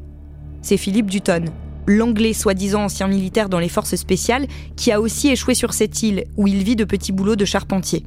C'est 0.61 0.77
Philippe 0.77 1.09
Dutton, 1.09 1.45
l'anglais 1.87 2.33
soi-disant 2.33 2.83
ancien 2.83 3.07
militaire 3.07 3.49
dans 3.49 3.59
les 3.59 3.69
forces 3.69 3.95
spéciales 3.95 4.47
qui 4.75 4.91
a 4.91 4.99
aussi 4.99 5.29
échoué 5.29 5.53
sur 5.53 5.73
cette 5.73 6.03
île 6.03 6.25
où 6.35 6.47
il 6.47 6.63
vit 6.63 6.75
de 6.75 6.83
petits 6.83 7.13
boulots 7.13 7.37
de 7.37 7.45
charpentier. 7.45 8.05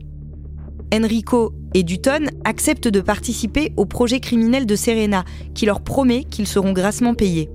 Enrico 0.92 1.54
et 1.72 1.83
Dutton 1.83 2.26
acceptent 2.44 2.88
de 2.88 3.00
participer 3.00 3.72
au 3.76 3.87
projet 3.87 4.20
criminel 4.20 4.66
de 4.66 4.76
Serena 4.76 5.24
qui 5.54 5.66
leur 5.66 5.80
promet 5.80 6.24
qu'ils 6.24 6.48
seront 6.48 6.72
grassement 6.72 7.14
payés. 7.14 7.48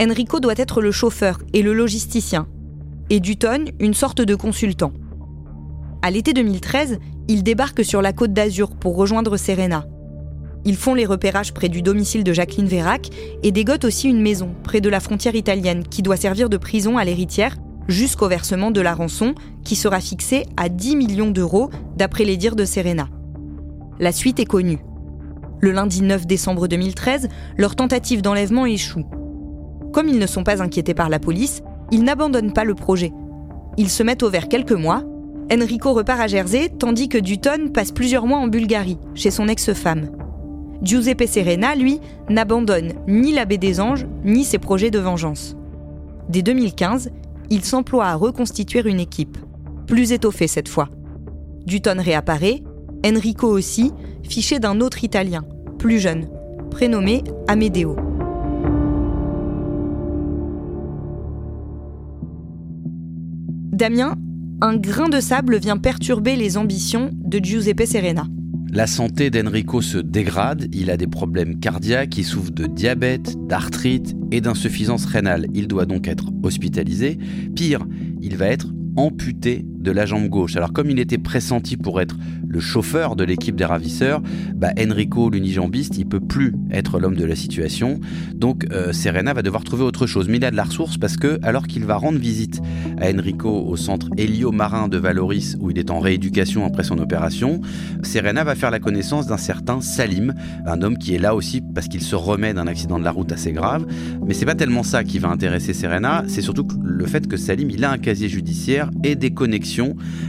Enrico 0.00 0.40
doit 0.40 0.54
être 0.56 0.80
le 0.80 0.92
chauffeur 0.92 1.40
et 1.52 1.60
le 1.60 1.74
logisticien, 1.74 2.46
et 3.10 3.20
Dutton 3.20 3.66
une 3.80 3.92
sorte 3.92 4.22
de 4.22 4.34
consultant. 4.34 4.92
À 6.00 6.10
l'été 6.10 6.32
2013, 6.32 6.98
ils 7.28 7.42
débarquent 7.42 7.84
sur 7.84 8.00
la 8.00 8.14
côte 8.14 8.32
d'Azur 8.32 8.70
pour 8.70 8.96
rejoindre 8.96 9.36
Serena. 9.36 9.84
Ils 10.64 10.76
font 10.76 10.94
les 10.94 11.04
repérages 11.04 11.52
près 11.52 11.68
du 11.68 11.82
domicile 11.82 12.24
de 12.24 12.32
Jacqueline 12.32 12.66
Vérac 12.66 13.10
et 13.42 13.52
dégotent 13.52 13.84
aussi 13.84 14.08
une 14.08 14.22
maison 14.22 14.54
près 14.62 14.80
de 14.80 14.88
la 14.88 15.00
frontière 15.00 15.34
italienne 15.34 15.84
qui 15.84 16.00
doit 16.00 16.16
servir 16.16 16.48
de 16.48 16.56
prison 16.56 16.96
à 16.96 17.04
l'héritière 17.04 17.56
jusqu'au 17.86 18.28
versement 18.28 18.70
de 18.70 18.80
la 18.80 18.94
rançon 18.94 19.34
qui 19.64 19.76
sera 19.76 20.00
fixée 20.00 20.46
à 20.56 20.70
10 20.70 20.96
millions 20.96 21.30
d'euros 21.30 21.68
d'après 21.96 22.24
les 22.24 22.38
dires 22.38 22.56
de 22.56 22.64
Serena. 22.64 23.08
La 23.98 24.12
suite 24.12 24.40
est 24.40 24.46
connue. 24.46 24.78
Le 25.60 25.72
lundi 25.72 26.00
9 26.00 26.26
décembre 26.26 26.68
2013, 26.68 27.28
leur 27.58 27.76
tentative 27.76 28.22
d'enlèvement 28.22 28.64
échoue. 28.64 29.04
Comme 29.92 30.08
ils 30.08 30.18
ne 30.18 30.26
sont 30.26 30.44
pas 30.44 30.62
inquiétés 30.62 30.94
par 30.94 31.08
la 31.08 31.18
police, 31.18 31.62
ils 31.90 32.04
n'abandonnent 32.04 32.52
pas 32.52 32.64
le 32.64 32.74
projet. 32.74 33.12
Ils 33.76 33.90
se 33.90 34.02
mettent 34.02 34.22
au 34.22 34.30
vert 34.30 34.48
quelques 34.48 34.72
mois. 34.72 35.02
Enrico 35.52 35.92
repart 35.92 36.20
à 36.20 36.26
Jersey, 36.28 36.68
tandis 36.68 37.08
que 37.08 37.18
Dutton 37.18 37.70
passe 37.74 37.90
plusieurs 37.90 38.26
mois 38.26 38.38
en 38.38 38.46
Bulgarie, 38.46 38.98
chez 39.14 39.30
son 39.30 39.48
ex-femme. 39.48 40.10
Giuseppe 40.82 41.24
Serena, 41.26 41.74
lui, 41.74 42.00
n'abandonne 42.28 42.92
ni 43.08 43.32
la 43.32 43.44
des 43.44 43.80
Anges, 43.80 44.06
ni 44.24 44.44
ses 44.44 44.58
projets 44.58 44.90
de 44.90 44.98
vengeance. 44.98 45.56
Dès 46.28 46.42
2015, 46.42 47.10
il 47.50 47.64
s'emploie 47.64 48.06
à 48.06 48.14
reconstituer 48.14 48.88
une 48.88 49.00
équipe, 49.00 49.36
plus 49.86 50.12
étoffée 50.12 50.46
cette 50.46 50.68
fois. 50.68 50.88
Dutton 51.66 51.96
réapparaît, 51.98 52.62
Enrico 53.04 53.48
aussi, 53.48 53.92
fiché 54.22 54.58
d'un 54.58 54.80
autre 54.80 55.02
Italien, 55.02 55.44
plus 55.78 55.98
jeune, 55.98 56.28
prénommé 56.70 57.24
Amedeo. 57.48 57.96
Damien, 63.80 64.14
un 64.60 64.76
grain 64.76 65.08
de 65.08 65.20
sable 65.20 65.56
vient 65.56 65.78
perturber 65.78 66.36
les 66.36 66.58
ambitions 66.58 67.08
de 67.14 67.38
Giuseppe 67.38 67.86
Serena. 67.86 68.26
La 68.70 68.86
santé 68.86 69.30
d'Enrico 69.30 69.80
se 69.80 69.96
dégrade, 69.96 70.68
il 70.74 70.90
a 70.90 70.98
des 70.98 71.06
problèmes 71.06 71.58
cardiaques, 71.58 72.18
il 72.18 72.24
souffre 72.24 72.50
de 72.50 72.66
diabète, 72.66 73.36
d'arthrite 73.48 74.14
et 74.32 74.42
d'insuffisance 74.42 75.06
rénale. 75.06 75.46
Il 75.54 75.66
doit 75.66 75.86
donc 75.86 76.08
être 76.08 76.30
hospitalisé. 76.42 77.16
Pire, 77.56 77.86
il 78.20 78.36
va 78.36 78.48
être 78.48 78.66
amputé 78.96 79.64
de 79.80 79.90
la 79.90 80.06
jambe 80.06 80.28
gauche. 80.28 80.56
Alors 80.56 80.72
comme 80.72 80.90
il 80.90 80.98
était 80.98 81.18
pressenti 81.18 81.76
pour 81.76 82.00
être 82.00 82.16
le 82.46 82.60
chauffeur 82.60 83.16
de 83.16 83.24
l'équipe 83.24 83.56
des 83.56 83.64
ravisseurs, 83.64 84.22
bah 84.54 84.70
Enrico, 84.78 85.30
l'unijambiste, 85.30 85.96
il 85.98 86.06
peut 86.06 86.20
plus 86.20 86.54
être 86.70 86.98
l'homme 86.98 87.16
de 87.16 87.24
la 87.24 87.34
situation. 87.34 88.00
Donc 88.34 88.66
euh, 88.72 88.92
Serena 88.92 89.32
va 89.32 89.42
devoir 89.42 89.64
trouver 89.64 89.84
autre 89.84 90.06
chose. 90.06 90.28
Mais 90.28 90.36
il 90.36 90.44
a 90.44 90.50
de 90.50 90.56
la 90.56 90.64
ressource 90.64 90.98
parce 90.98 91.16
que 91.16 91.38
alors 91.42 91.66
qu'il 91.66 91.84
va 91.84 91.96
rendre 91.96 92.18
visite 92.18 92.60
à 93.00 93.10
Enrico 93.10 93.48
au 93.50 93.76
centre 93.76 94.08
Hélio-Marin 94.18 94.88
de 94.88 94.98
Valoris 94.98 95.56
où 95.60 95.70
il 95.70 95.78
est 95.78 95.90
en 95.90 96.00
rééducation 96.00 96.66
après 96.66 96.84
son 96.84 96.98
opération, 96.98 97.60
Serena 98.02 98.44
va 98.44 98.54
faire 98.54 98.70
la 98.70 98.80
connaissance 98.80 99.26
d'un 99.26 99.38
certain 99.38 99.80
Salim, 99.80 100.34
un 100.66 100.82
homme 100.82 100.98
qui 100.98 101.14
est 101.14 101.18
là 101.18 101.34
aussi 101.34 101.62
parce 101.74 101.88
qu'il 101.88 102.02
se 102.02 102.16
remet 102.16 102.52
d'un 102.52 102.66
accident 102.66 102.98
de 102.98 103.04
la 103.04 103.12
route 103.12 103.32
assez 103.32 103.52
grave. 103.52 103.86
Mais 104.26 104.34
c'est 104.34 104.46
pas 104.46 104.54
tellement 104.54 104.82
ça 104.82 105.04
qui 105.04 105.18
va 105.18 105.28
intéresser 105.28 105.72
Serena, 105.72 106.24
c'est 106.28 106.42
surtout 106.42 106.66
le 106.82 107.06
fait 107.06 107.26
que 107.26 107.36
Salim 107.36 107.70
il 107.70 107.84
a 107.84 107.90
un 107.90 107.98
casier 107.98 108.28
judiciaire 108.28 108.90
et 109.04 109.14
des 109.14 109.30
connexions 109.30 109.69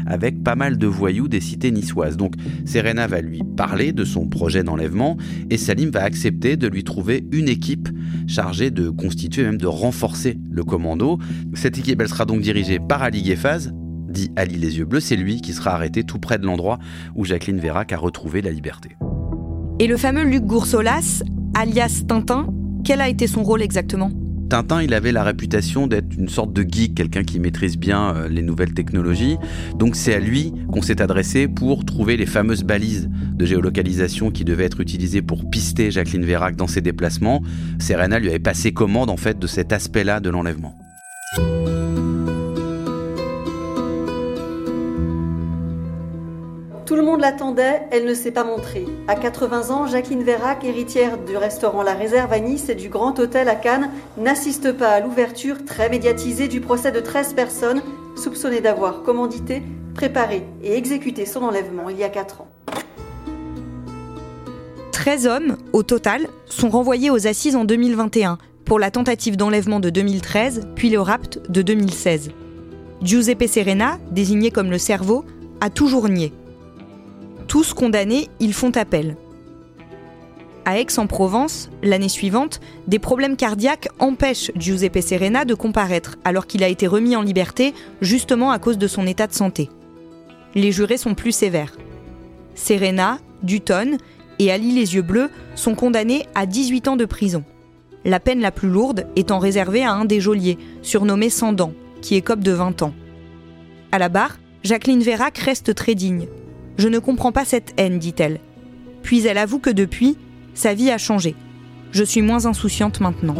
avec 0.06 0.44
pas 0.44 0.56
mal 0.56 0.78
de 0.78 0.88
voyous 0.88 1.28
des 1.28 1.42
cités 1.42 1.72
niçoises. 1.72 2.18
Donc 2.18 2.36
Serena 2.66 3.08
va 3.08 3.22
lui 3.22 3.42
parler 3.58 3.94
de 3.94 4.04
son 4.04 4.28
projet 4.28 4.64
d'enlèvement 4.64 5.18
et 5.50 5.58
Salim 5.58 5.90
va 5.90 6.04
accepter 6.04 6.58
de 6.58 6.68
lui 6.68 6.84
trouver 6.84 7.26
une 7.32 7.50
équipe 7.50 7.90
chargée 8.28 8.72
de 8.72 8.90
constituer, 8.90 9.44
même 9.44 9.58
de 9.58 9.68
renforcer 9.68 10.38
le 10.50 10.64
commando. 10.64 11.20
Cette 11.54 11.78
équipe, 11.78 12.02
elle 12.02 12.10
sera 12.10 12.26
donc 12.26 12.42
dirigée 12.42 12.80
par 12.80 13.02
Ali 13.02 13.24
Gefaz, 13.24 13.72
dit 14.10 14.32
Ali 14.36 14.56
les 14.56 14.78
yeux 14.78 14.86
bleus, 14.86 15.00
c'est 15.00 15.16
lui 15.16 15.42
qui 15.42 15.54
sera 15.54 15.74
arrêté 15.74 16.04
tout 16.04 16.20
près 16.20 16.38
de 16.38 16.46
l'endroit 16.46 16.80
où 17.16 17.26
Jacqueline 17.26 17.60
Vérac 17.60 17.92
a 17.94 17.98
retrouvé 17.98 18.42
la 18.42 18.52
liberté. 18.52 18.96
Et 19.80 19.88
le 19.88 19.98
fameux 19.98 20.24
Luc 20.24 20.44
Goursolas, 20.44 21.24
alias 21.56 22.04
Tintin, 22.08 22.48
quel 22.84 23.02
a 23.02 23.10
été 23.10 23.28
son 23.28 23.44
rôle 23.44 23.62
exactement? 23.62 24.12
Tintin, 24.52 24.82
il 24.82 24.94
avait 24.94 25.14
la 25.14 25.24
réputation 25.24 25.88
d'être 25.88 26.14
une 26.18 26.28
sorte 26.28 26.52
de 26.52 26.66
geek, 26.70 26.94
quelqu'un 26.94 27.24
qui 27.24 27.40
maîtrise 27.40 27.78
bien 27.78 28.14
euh, 28.14 28.28
les 28.28 28.42
nouvelles 28.42 28.74
technologies. 28.74 29.38
Donc 29.76 29.96
c'est 29.96 30.14
à 30.14 30.20
lui 30.20 30.52
qu'on 30.74 30.82
s'est 30.82 31.02
adressé 31.02 31.48
pour 31.48 31.86
trouver 31.86 32.18
les 32.18 32.26
fameuses 32.26 32.66
balises 32.66 33.10
de 33.34 33.46
géolocalisation 33.46 34.30
qui 34.30 34.44
devaient 34.44 34.66
être 34.66 34.82
utilisées 34.82 35.22
pour 35.22 35.50
pister 35.50 35.90
Jacqueline 35.90 36.26
Vérac 36.26 36.58
dans 36.58 36.68
ses 36.68 36.82
déplacements. 36.82 37.42
Serena 37.80 38.20
lui 38.20 38.28
avait 38.28 38.40
passé 38.40 38.74
commande 38.74 39.10
en 39.10 39.16
fait 39.16 39.40
de 39.40 39.48
cet 39.48 39.72
aspect-là 39.72 40.20
de 40.20 40.30
l'enlèvement. 40.30 40.76
Tout 46.92 46.98
le 46.98 47.04
monde 47.04 47.22
l'attendait, 47.22 47.84
elle 47.90 48.04
ne 48.04 48.14
s'est 48.14 48.32
pas 48.32 48.44
montrée. 48.44 48.86
À 49.08 49.16
80 49.16 49.70
ans, 49.70 49.88
Jacqueline 49.88 50.24
Vérac, 50.24 50.66
héritière 50.66 51.18
du 51.18 51.38
restaurant 51.38 51.84
La 51.84 51.94
Réserve 51.94 52.34
à 52.34 52.40
Nice 52.40 52.68
et 52.68 52.76
du 52.76 52.90
Grand 52.90 53.18
Hôtel 53.18 53.48
à 53.48 53.56
Cannes, 53.56 53.90
n'assiste 54.18 54.74
pas 54.74 54.90
à 54.90 55.00
l'ouverture 55.00 55.64
très 55.64 55.88
médiatisée 55.88 56.50
du 56.50 56.60
procès 56.60 56.92
de 56.92 57.00
13 57.00 57.34
personnes 57.34 57.82
soupçonnées 58.18 58.60
d'avoir 58.60 59.04
commandité, 59.04 59.64
préparé 59.96 60.46
et 60.62 60.76
exécuté 60.76 61.26
son 61.26 61.44
enlèvement 61.44 61.88
il 61.88 61.98
y 61.98 62.04
a 62.04 62.10
4 62.10 62.42
ans. 62.42 62.50
13 64.92 65.28
hommes, 65.28 65.58
au 65.72 65.84
total, 65.84 66.28
sont 66.48 66.70
renvoyés 66.70 67.10
aux 67.10 67.26
assises 67.26 67.56
en 67.56 67.64
2021 67.64 68.38
pour 68.66 68.80
la 68.80 68.92
tentative 68.92 69.38
d'enlèvement 69.38 69.80
de 69.80 69.90
2013, 69.90 70.68
puis 70.76 70.90
le 70.90 71.00
rapt 71.00 71.40
de 71.50 71.62
2016. 71.62 72.32
Giuseppe 73.02 73.48
Serena, 73.48 73.98
désigné 74.12 74.52
comme 74.52 74.72
le 74.72 74.78
cerveau, 74.78 75.24
a 75.62 75.70
toujours 75.70 76.10
nié. 76.10 76.34
Tous 77.52 77.74
condamnés, 77.74 78.30
ils 78.40 78.54
font 78.54 78.72
appel. 78.78 79.18
À 80.64 80.80
Aix-en-Provence, 80.80 81.70
l'année 81.84 82.08
suivante, 82.08 82.62
des 82.88 82.98
problèmes 82.98 83.36
cardiaques 83.36 83.90
empêchent 84.00 84.52
Giuseppe 84.56 85.02
Serena 85.02 85.44
de 85.44 85.54
comparaître 85.54 86.18
alors 86.24 86.48
qu'il 86.48 86.64
a 86.64 86.70
été 86.70 86.88
remis 86.88 87.18
en 87.18 87.22
liberté 87.22 87.74
justement 88.00 88.52
à 88.52 88.60
cause 88.60 88.78
de 88.78 88.88
son 88.88 89.06
état 89.06 89.28
de 89.28 89.34
santé. 89.34 89.70
Les 90.56 90.72
jurés 90.72 90.96
sont 90.96 91.14
plus 91.14 91.34
sévères. 91.34 91.76
Serena, 92.56 93.20
Dutton 93.44 93.98
et 94.40 94.50
Ali 94.50 94.72
les 94.72 94.96
yeux 94.96 95.02
bleus 95.02 95.30
sont 95.56 95.76
condamnés 95.76 96.28
à 96.36 96.46
18 96.46 96.88
ans 96.88 96.96
de 96.96 97.04
prison. 97.04 97.44
La 98.06 98.22
peine 98.22 98.40
la 98.40 98.52
plus 98.52 98.70
lourde 98.70 99.08
étant 99.18 99.40
réservée 99.40 99.84
à 99.84 99.92
un 99.92 100.06
des 100.06 100.22
geôliers, 100.22 100.58
surnommé 100.84 101.30
Sandan, 101.30 101.74
qui 102.02 102.16
écope 102.16 102.40
de 102.40 102.54
20 102.54 102.82
ans. 102.82 102.94
À 103.92 104.00
la 104.00 104.08
barre, 104.08 104.38
Jacqueline 104.64 105.04
Vérac 105.04 105.38
reste 105.38 105.76
très 105.76 105.96
digne 105.96 106.28
je 106.82 106.88
ne 106.88 106.98
comprends 106.98 107.32
pas 107.32 107.46
cette 107.46 107.74
haine, 107.78 108.00
dit-elle. 108.00 108.40
Puis 109.04 109.28
elle 109.28 109.38
avoue 109.38 109.60
que 109.60 109.70
depuis, 109.70 110.18
sa 110.56 110.74
vie 110.74 110.90
a 110.90 110.98
changé. 110.98 111.36
Je 111.92 112.04
suis 112.04 112.24
moins 112.24 112.48
insouciante 112.48 113.02
maintenant. 113.02 113.36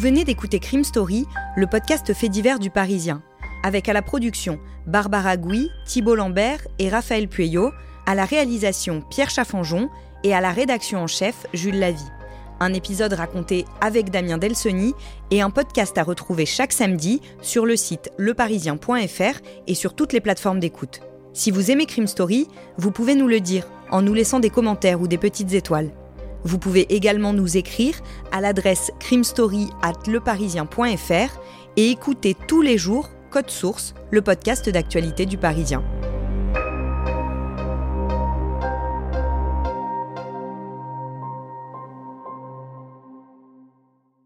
Venez 0.00 0.24
d'écouter 0.24 0.60
Crime 0.60 0.82
Story, 0.82 1.26
le 1.56 1.66
podcast 1.66 2.14
fait 2.14 2.30
divers 2.30 2.58
du 2.58 2.70
Parisien, 2.70 3.22
avec 3.62 3.86
à 3.86 3.92
la 3.92 4.00
production 4.00 4.58
Barbara 4.86 5.36
Gouy, 5.36 5.68
Thibault 5.84 6.14
Lambert 6.14 6.66
et 6.78 6.88
Raphaël 6.88 7.28
Pueyo, 7.28 7.70
à 8.06 8.14
la 8.14 8.24
réalisation 8.24 9.02
Pierre 9.10 9.28
Chaffanjon 9.28 9.90
et 10.24 10.34
à 10.34 10.40
la 10.40 10.52
rédaction 10.52 11.02
en 11.02 11.06
chef 11.06 11.46
Jules 11.52 11.78
Lavie. 11.78 12.10
Un 12.60 12.72
épisode 12.72 13.12
raconté 13.12 13.66
avec 13.82 14.08
Damien 14.08 14.38
Delseny 14.38 14.94
et 15.30 15.42
un 15.42 15.50
podcast 15.50 15.98
à 15.98 16.02
retrouver 16.02 16.46
chaque 16.46 16.72
samedi 16.72 17.20
sur 17.42 17.66
le 17.66 17.76
site 17.76 18.10
leparisien.fr 18.16 19.40
et 19.66 19.74
sur 19.74 19.92
toutes 19.92 20.14
les 20.14 20.22
plateformes 20.22 20.60
d'écoute. 20.60 21.00
Si 21.34 21.50
vous 21.50 21.70
aimez 21.70 21.84
Crime 21.84 22.06
Story, 22.06 22.48
vous 22.78 22.90
pouvez 22.90 23.14
nous 23.14 23.28
le 23.28 23.40
dire 23.40 23.66
en 23.90 24.00
nous 24.00 24.14
laissant 24.14 24.40
des 24.40 24.48
commentaires 24.48 25.02
ou 25.02 25.08
des 25.08 25.18
petites 25.18 25.52
étoiles. 25.52 25.90
Vous 26.44 26.58
pouvez 26.58 26.94
également 26.94 27.32
nous 27.32 27.56
écrire 27.56 27.94
à 28.32 28.40
l'adresse 28.40 28.90
crimestory@leparisien.fr 29.00 31.40
et 31.76 31.90
écouter 31.90 32.36
tous 32.46 32.62
les 32.62 32.78
jours 32.78 33.10
Code 33.30 33.50
Source, 33.50 33.94
le 34.10 34.22
podcast 34.22 34.68
d'actualité 34.68 35.26
du 35.26 35.38
Parisien. 35.38 35.82